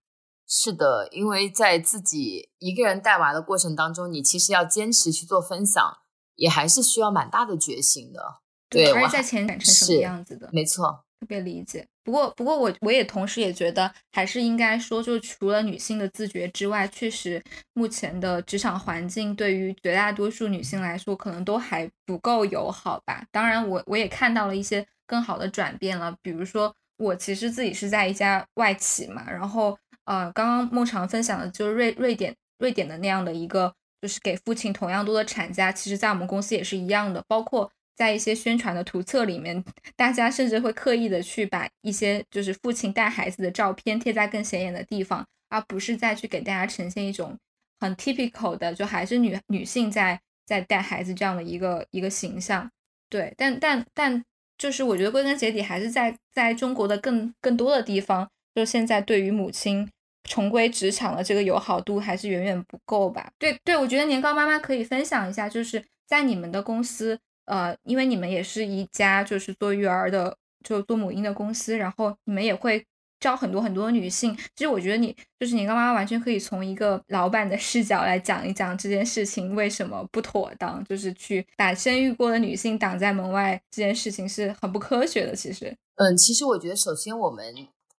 [0.47, 5.97] 是的，因为在自己一个人带娃的过程当中，你其实要坚持去做分享。
[6.35, 8.19] 也还是需要蛮大的决心的，
[8.67, 11.87] 对，还是在前展成什么样子的，没错，特别理解。
[12.03, 17.41] 不过，不过我我也同时也觉得，还是应该说，就除了女性的自觉之外，确实
[17.73, 23.23] 目前的职场环境对于绝大多数女性来说，可能都还不够友好吧。
[23.31, 33.73] 当然，我我也看到了一些更好的转变了，比如说，我其实自己是在一家外企嘛，然后呃，刚刚孟尝分享的就是瑞瑞典瑞典的那样的一个。
[34.01, 37.23] 就是给父亲同样多的产假，其实，在我们公司也是一样的。
[37.25, 39.63] 包括在一些宣传的图册里面，
[39.95, 47.37] 大家甚至会刻意的去把一些就是父亲带孩子的照片贴在更显眼的地方，而不是再去给大家呈现一种
[47.79, 52.69] 很 typical 的，就还是女女性在在带孩子这样的一个一个形象。
[53.09, 54.23] 对，但但但
[54.57, 59.89] 就是我觉得归根结底还是在在中国的更更多的地方，就现在对于母亲。
[60.29, 63.29] 重归职场的这个友好度还是远远不够吧？
[63.37, 72.85] 对对，我觉得年糕妈妈可以分享一下，就是在你们的公司，呃，因为你们也是一家就是做育儿的，就做母婴的公司，然后你们也会
[73.19, 74.35] 招很多很多女性。
[74.55, 85.35] 其实我觉得你就是你跟妈妈，完全可以从一个老板的视角来讲一讲这件事情为什么不妥当，就是去把生育过的女性挡在门外，这件事情是很不科学的。
[85.35, 87.43] 其实，嗯，其实我觉得首先我们。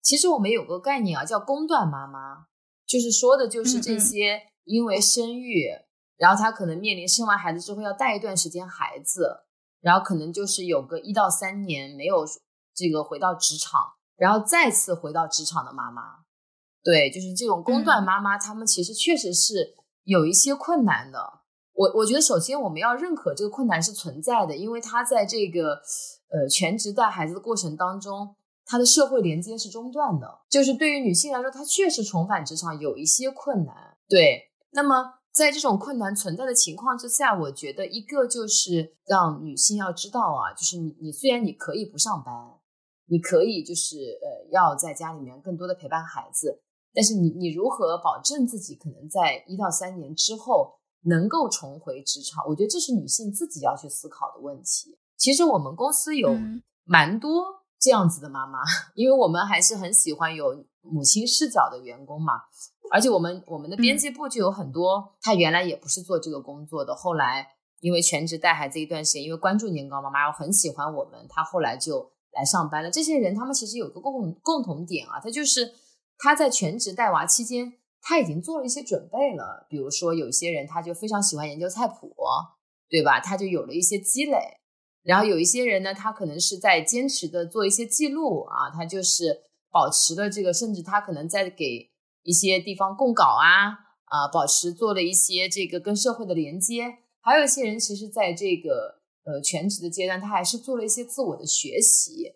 [0.02, 2.48] 其实我们有个概念啊，叫宫断妈妈，
[2.86, 5.70] 就是说的就是这些因为生育，
[6.24, 9.42] 然后她可能面临生完孩子之后要带一段时间孩子，
[9.82, 12.26] 然后可能就是有个一到三年没有
[12.74, 13.82] 这个回到职场，
[14.16, 16.02] 然后再次回到职场的妈妈。
[16.82, 21.42] 对，就是这种工段妈妈，她们其实确实是有一些困难的。
[21.74, 25.82] 我我觉得首先我们要认可这个困难是存在的，因为她在这个
[26.32, 28.38] 呃全职带孩子的过程当中。
[28.66, 33.76] 她的社会连接是中断的，就是对于女性来说，她确实重返职场有一些困难。
[34.08, 42.34] 对，那么在这种困难存在的情况之下，我觉得一个就是让女性要知道啊，就是你你虽然你可以不上班，
[43.08, 46.62] 你可以就是呃要在家里面更多的陪伴孩子，
[46.94, 50.76] 但是你你如何保证自己可能在一到三年之后
[51.06, 52.46] 能够重回职场？
[52.48, 54.98] 我觉得这是女性自己要去思考的问题。
[55.18, 56.30] 其实我们公司有
[56.86, 57.64] 蛮多。
[57.84, 58.60] 这样子的妈妈，
[58.96, 62.36] 因为我们还是很喜欢有母亲视角的员工嘛，
[62.94, 67.48] 而且我们我们的编辑部就有很多，他原来也不是做这个工作的，后来
[67.80, 72.92] 因为全职带孩子一段时间，因为关注年糕妈妈，然后很喜欢我们，他后来就来上班了。
[72.92, 75.74] 这些人他们其实有个共共同点啊，他就是
[76.20, 82.16] 他在全职带娃期间，他已经做了一些准备了，比如说有些人他就非常喜欢研究菜谱，
[82.88, 83.20] 对吧？
[83.20, 84.38] 他就有了一些积累。
[85.02, 89.42] 然后有一些人呢，他可能是在坚持的做一些记录啊，他就是
[89.72, 91.90] 保持了这个，甚至他可能在给
[92.24, 93.70] 一些地方供稿啊，
[94.06, 96.86] 啊，保持做了一些这个跟社会的连接。
[97.22, 102.34] 还有一些人，其实在这个呃全职的阶段，他还是做了一些自我的学习。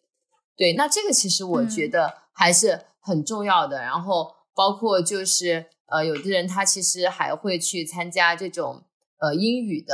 [0.55, 3.81] 对，那这个其实我觉得还是很重要的。
[3.81, 8.83] 然后包括就是呃，有的人他其实还会去参加这种
[9.19, 9.93] 呃英语的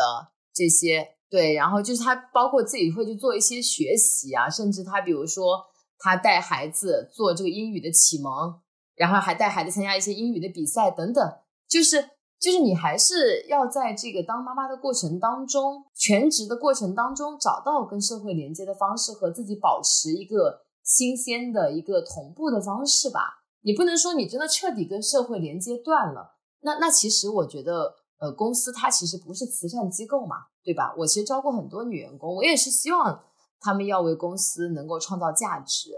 [0.53, 1.09] 这些。
[1.30, 5.65] 对，然后就是他包括自己会去做一些学习啊，甚至他比如说
[5.97, 8.53] 他带孩子做这个英语的启蒙，
[8.95, 11.37] 然后还带孩子参加一些英语的比赛等等，
[11.67, 12.09] 就是
[12.39, 23.43] 就是你还是要在这个当妈妈的过程当中，全职的过程当中找到跟社会连接的方式和自己保持一个新鲜的一个同步的方式吧。
[23.61, 27.95] 你不能说你真的彻底跟社会连接断了，那那其实我觉得。
[28.19, 30.95] 呃，公司它其实不是慈善机构嘛，对吧？
[30.97, 33.21] 我其实招过很多女员工，我也是希望
[33.59, 35.89] 他们要为公司能够创造价值。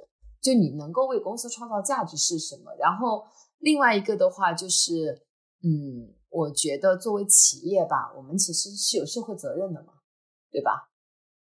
[0.45, 2.71] 就你能够为公司创造价值是什么？
[2.77, 3.25] 然后
[3.57, 5.25] 另外一个的话就是，
[5.63, 9.93] 嗯，我觉得作为企业吧，我们其实是有社会责任的嘛，
[10.51, 10.91] 对吧？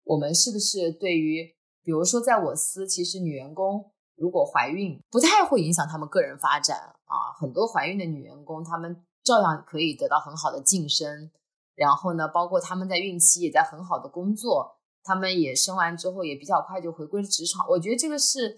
[0.03, 7.31] 我们是不是对于，比如说在我司，其实女员工如果怀孕，不太会影响她们个人发展啊。
[7.39, 11.31] 很多怀孕的女员工，她们照样可以得到很好的晋升，
[11.73, 17.65] 然后呢，包括她们在孕期也在很好的工作，她们也生完之后也比较快就回归职场。
[17.69, 18.57] 我觉得这个是。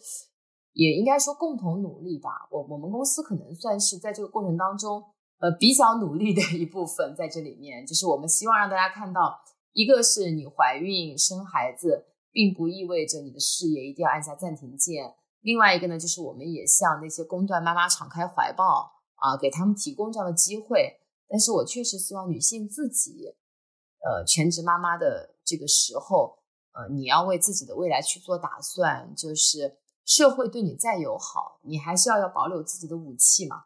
[0.73, 2.47] 也应该说共同努力吧。
[2.49, 5.03] 我我们公司可能算是在这个过程当中，
[5.39, 7.85] 呃，比较努力的一部分在这里面。
[7.85, 9.37] 就是我们希望让大家看到，
[9.73, 15.13] 一个是你怀孕生孩子，并不意味着你的事业一定要按下暂停键。
[15.41, 20.99] 另外一个呢，就是我们也向那些工段妈妈敞开怀抱啊，给他们提供这样的机会。
[21.27, 23.35] 但是我确实希望女性自己，
[24.03, 26.37] 呃，全职妈妈的这个时候，
[26.73, 29.80] 呃，你要为自己的未来去做打算，就是。
[30.05, 33.63] 社会对你再友好，你还是要要保留自己的武器嘛？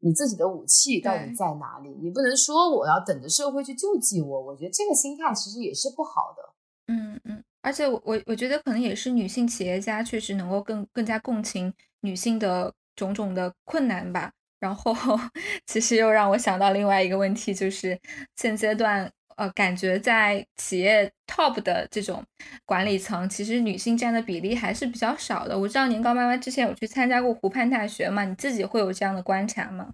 [0.00, 1.90] 你自己的武器到底在哪里？
[2.00, 4.40] 你不能说我要等着社会去救济我。
[4.40, 6.54] 我觉得这个心态其实也是不好的。
[6.86, 14.32] 嗯嗯，而且我我我觉得可能也是女性企业家确实能够更更加共情女性的种种的困难吧。
[14.60, 14.94] 然后
[15.66, 17.98] 其实又让我想到另外一个问题，就是
[18.36, 19.10] 现阶段。
[19.38, 22.24] 呃，感觉在企业 top 的这种
[22.66, 25.56] 管理层，其实女性占的比例还是比较少的。
[25.56, 29.92] 我知道年糕妈妈之前有去参加过湖畔大学嘛，你自己会有这样的观察吗？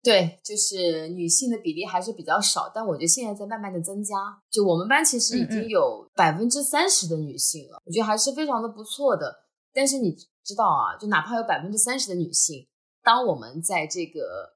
[0.00, 4.14] 对，就是女性的比例还是比较少，但我觉得现在在慢慢的增加。
[4.48, 9.34] 就我们班其实已经有百分之三十的女性了，我觉得还是非常的不错的。
[9.72, 10.14] 但是你
[10.44, 12.68] 知道啊，就哪怕有百分之三十的女性，
[13.02, 14.53] 当我们在这个。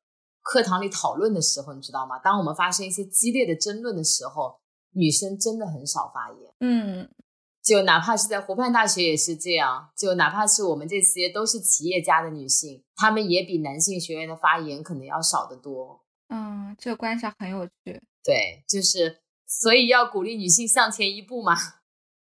[0.50, 2.18] 课堂里讨论的时候，你知道吗？
[2.20, 4.58] 当我们发生一些激烈的争论的时候，
[4.92, 6.54] 女生真的很少发言。
[6.60, 7.06] 嗯，
[7.62, 9.90] 就哪怕是在湖畔大学也是这样。
[9.94, 16.00] 就哪怕是我们这些都是企业家的女性，她们也比男性学员的发言可能要少得多。
[16.28, 18.00] 嗯，这个观察很有趣。
[18.24, 21.54] 对，就是所以要鼓励女性向前一步嘛。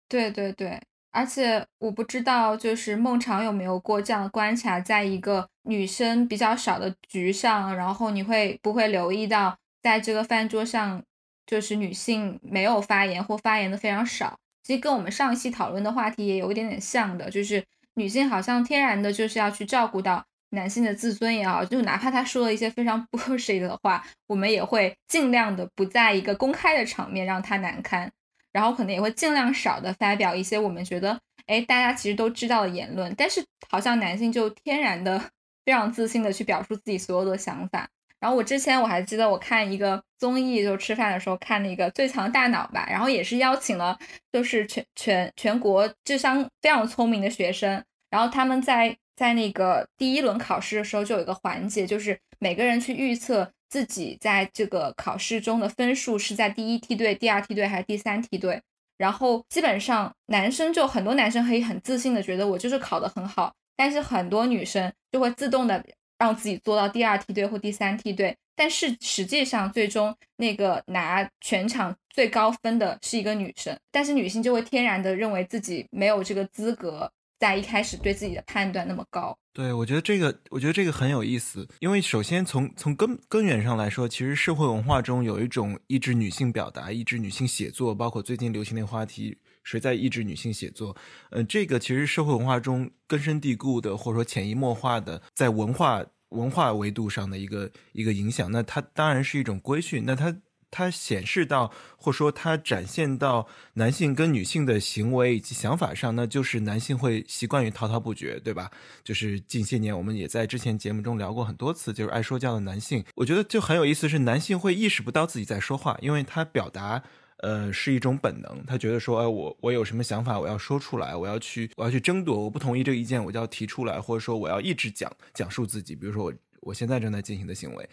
[0.10, 0.82] 对对对。
[1.16, 11.02] 而且我不知道，就是孟尝有没有过这样的观察，在一个女生比较少的局上，然后你会不会留意到，在这个饭桌上，
[11.48, 14.38] 就是女性没有发言或发言的非常少。
[14.62, 17.64] 其实跟我们上一期讨论的话题也有一点点像的，就是
[17.94, 28.12] 女性好像天然的就是要去照顾到男性的自尊也好，就哪怕他说了一些非常 bullshit 的话，我们也会尽量的不在一个公开的场面让他难堪。
[28.56, 33.14] 然后可能也会尽量少的发表一些我们觉得，哎，大家其实都知道的言论。
[33.18, 35.22] 但是好像男性就天然的
[35.66, 37.86] 非常自信的去表述自己所有的想法。
[38.18, 44.00] 然后我之前我还记得我看一个综艺，就吃饭的时候看那个《最强大脑》吧，然后也是邀请了
[44.32, 53.52] 就是全全全国智商非常聪明的学生，然后他们在在那个第一轮考试的时候就有一个环节，就是每个人去预测。
[53.76, 58.62] 自己在这个考试中的分数是在第一梯队、第二梯队还是第三梯队？
[58.98, 65.84] 然后基本上男生就很多男生可以很自信的觉得我就是考得很好，但是很多女生就会自动的
[66.18, 68.34] 让自己做到第二梯队或第三梯队。
[68.56, 77.12] 但是实际上最终那个拿全场最高分的是一个女生，但是女性就会天然的认为自己没有这个资格。
[77.38, 81.68] 在一开始对自己的判断那么高，对我觉得这个，我觉得这个很有意思。
[81.80, 90.96] 因为首先从从根根源上来说，其实社会文化中有一种抑制女性表达、抑制女性写作，包括最近流行的话题“谁在抑制女性写作”。
[91.32, 98.52] 嗯，这个其实社会文化中根深蒂固的，或者说潜移默化的，在文化文化维度上的一个一个影响。
[98.52, 100.04] 那它当然是一种规训。
[100.06, 100.36] 那它。
[100.76, 108.70] 它显示到，或者说它展现到男性跟女性的行为以及想法上，那就是男性会习惯于滔滔不绝，对吧？
[109.02, 117.02] 就是近些年我们也在之前节目中聊过很多次，就是爱说教的男性，我觉得就很有意思，是男性会意识不到自己在说话，因为他表达，
[117.38, 127.90] 呃，是一种本能，他觉得说，哎，我我有什么想法，我要说出来，我要去我要去争夺，我不同意这个意见，我就要提出来，或者说我要一直讲讲述自己，比如说我我现在正在进行的行为。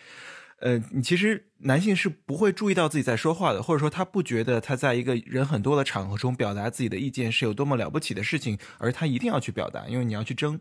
[0.62, 10.60] 呃，你其实男性是不会注意到自己在说话的，或者说他不觉得他在一个人很多的场合中表达自己的意见是有多么了不起的事情，而他一定要去表达，因为你要去争。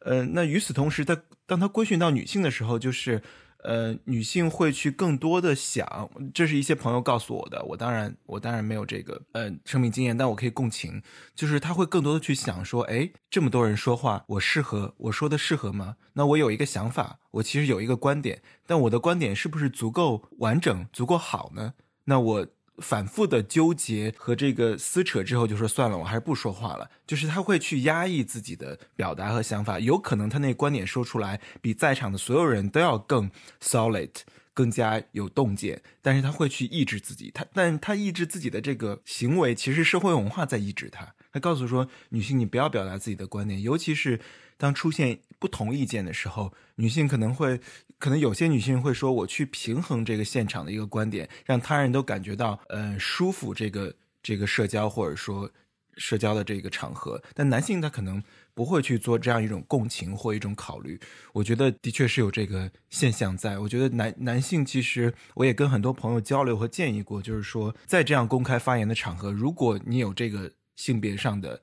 [0.00, 3.22] 呃，那与此同时，在当他规训到女性的时候，就是。
[3.64, 7.64] 呃，女性会去更多的想，这是一些朋友告诉我的。
[7.64, 11.02] 我当然，我当然没有这个呃生命经验，但我可以共情。
[11.34, 15.96] 就是她会更多的去想说，哎，这么多人说话，我适合我说的适合吗？
[16.12, 21.74] 那我有一个想法，我其实有一个观点，但我的观点是不是足够完整、足够好呢？
[22.04, 22.46] 那我
[22.78, 26.90] 反复的纠结和这个撕扯之后，就说算了，我还是不说话了。
[27.06, 33.30] 就是他会去压抑自己的表达和想法，有可能他那观点说出来比在场的所有人都要更
[33.62, 34.10] solid，
[34.52, 35.82] 更加有洞见。
[36.02, 41.14] 但是他会去抑制自己，他但他抑制自己的这个行为，其实社会文化在抑制他。
[41.36, 44.18] 他告诉说，女性你不要表达自己的观点，尤其是
[44.56, 47.60] 当出现不同意见的时候，女性可能会。
[47.98, 53.54] 可能有些女性会说，我去平衡这个现场的一个观点，让他人都感觉到，呃，舒服。
[53.54, 55.50] 这个这个社交或者说
[55.96, 58.22] 社交的这个场合，但男性他可能
[58.52, 61.00] 不会去做这样一种共情或一种考虑。
[61.32, 63.58] 我觉得的确是有这个现象在。
[63.58, 71.62] 我觉得男男性其实，我也跟很多朋友交流和建议过，就是说，在这样公开发言的场合，如果你有这个性别上的。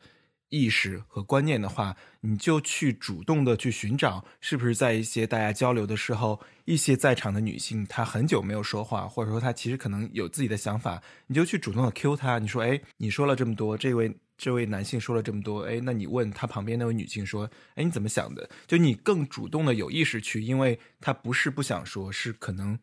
[0.50, 12.38] 意识和观念的话，你就去主动的去寻找，是不是在一些大家交流的时候，一些在场的女性她很久没有说话，或者说她其实可能有自己的想法，你就去主动的 Q 她。
[12.38, 18.48] 你说，哎，你说了这么多，这位这位男性说了这么多，哎，那你问他旁边那位女性说，哎，你怎么想的？
[18.68, 22.78] 就你更主动的有意识去，因为他不是不想说，是可能。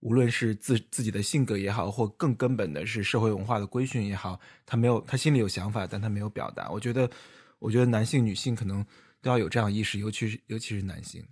[0.00, 6.70] 无论是自自己的性格也好，或更根本的是社会文化的规训也好，他没有，他心里有想法，但他没有表达。
[6.70, 7.10] 我觉得，
[7.58, 8.84] 我觉得男性、女性可能
[9.20, 11.22] 都要有这样意识，尤其是尤其是男性。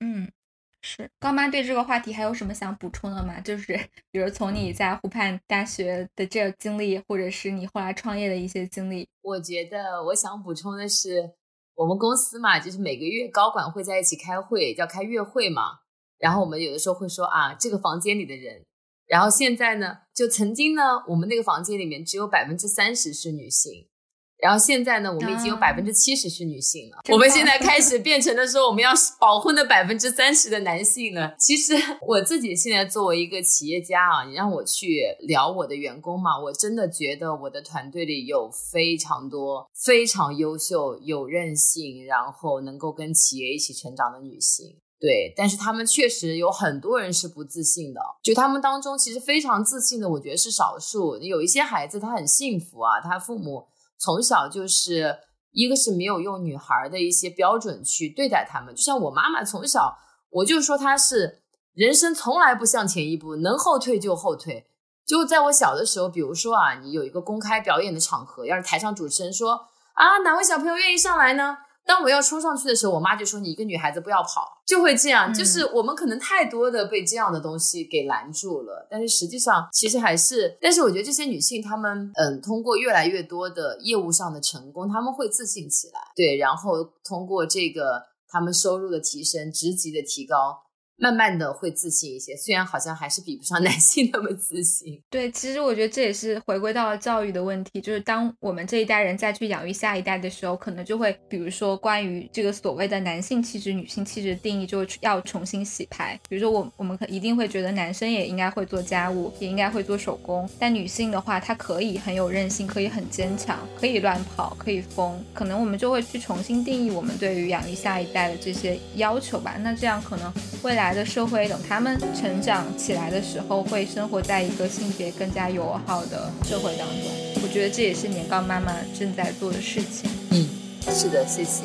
[0.00, 0.32] 嗯，
[0.80, 3.38] 是高妈对这个话题还有什么想补充的吗？
[3.40, 3.78] 就是
[4.10, 9.06] 比如从你在湖畔大学的这个经历，或者是你后来创业的一些经历。
[9.20, 11.32] 我觉得我想补充的是，
[11.74, 15.80] 我们公司嘛，就是每个月高管会在一起开会，叫开月会嘛。
[16.20, 18.62] 然后我们有的时候会说啊，这个房间里的人，
[19.06, 23.88] 然后现在呢，就曾经呢，我们那个房间里面只有百分之三十是女性，
[24.36, 26.98] 然后现在呢，我们已经有百分之七十是女性了。
[27.10, 31.34] 我们现在开始 变成了说，我们要保护那百分之三十的男性了。
[31.38, 31.74] 其实
[32.06, 44.76] 我自己现在作为一个企业家啊，你让我去聊我的员工嘛，我真的觉得我的团队里有非常多非常优秀、有韧性，然后能够跟企业一起成长的女性。
[45.00, 51.16] 对，但是他们确实有很多人是不自信的，就他们当中其实非常自信的，我觉得是少数。
[51.16, 53.66] 有一些孩子他很幸福啊，他父母
[53.98, 55.16] 从小就是
[55.52, 59.96] 一个是没有用女孩的一些标准去对待他们，就像我妈妈从小，
[60.30, 61.40] 我就说她是
[61.72, 64.66] 人生从来不向前一步，能后退就后退。
[65.06, 69.52] 就在我小的时候，比如说啊，你有一个公开表演的场合，要是台上主持人说
[69.94, 71.56] 啊，哪位小朋友愿意上来呢？
[71.86, 78.86] 当我要冲上去的时候，我妈就说：“你一个女孩子不要跑。”就会这样，就是我们可能太多的被这样的东西给拦住了。
[78.88, 86.00] 但是实际上，其实还是，但是我觉得这些女性她们，嗯，通过越来越多的业务上的成功，她们会自信起来。
[86.14, 90.62] 对，然后通过这个她们收入的提升、职级的提高。
[91.00, 95.02] 慢慢的会自信一些，虽然好像还是比不上男性那么自信。
[95.08, 106.20] 对，其实我觉得这也是回归到了教育的问题，就是当我们这一代人再去养育下一代的时候，可能就会，比如说关于这个所谓的男性气质、女性气质的定义，就要重新洗牌。
[106.28, 115.24] 比如说我我们可一定会觉得男生也应该会做家务，也应该会做手工，但女性的话，她可以很有韧性，可以很坚强，可以乱跑，可以疯。
[115.32, 119.56] 可能我们就会去重新定义我们对于养育下一代的这些要求吧。
[119.60, 120.30] 那这样可能
[120.62, 120.89] 未来。
[120.94, 126.96] 的社会，等他们成长起来的时候，会生活在一个性别更加友好的社会当中。
[127.42, 130.10] 我觉得这也是年糕妈妈正在做的事情。
[130.30, 130.48] 嗯，
[130.90, 131.62] 是的，谢谢。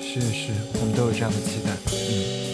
[0.00, 1.70] 是是，我们都有这样的期待。
[1.92, 2.48] 嗯。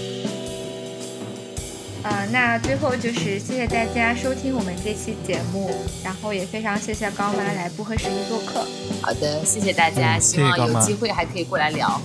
[2.02, 5.70] 啊，那最后就是谢谢大家收听我们这期节目，
[6.04, 8.66] 然后也非常谢谢高妈来不合时宜做客。
[9.00, 11.98] 好的，谢谢大家，希望有机会还可以过来聊。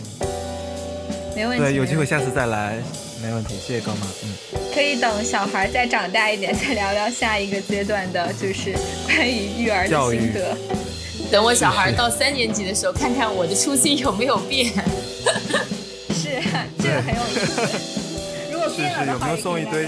[1.35, 2.77] 没问题，对，有机会下次再来，
[3.22, 8.73] 没问题，谢谢高妈，嗯，可以等小孩再长大一点，再聊聊下一个阶段的，就是
[9.06, 10.57] 关于育儿的心得。
[11.31, 14.73] 等我小孩到三年级的时候，看看我的初心有没有变。
[16.11, 16.41] 是，
[16.80, 17.61] 这个很有意思。
[18.51, 19.88] 如果变了的话，有没有送一堆？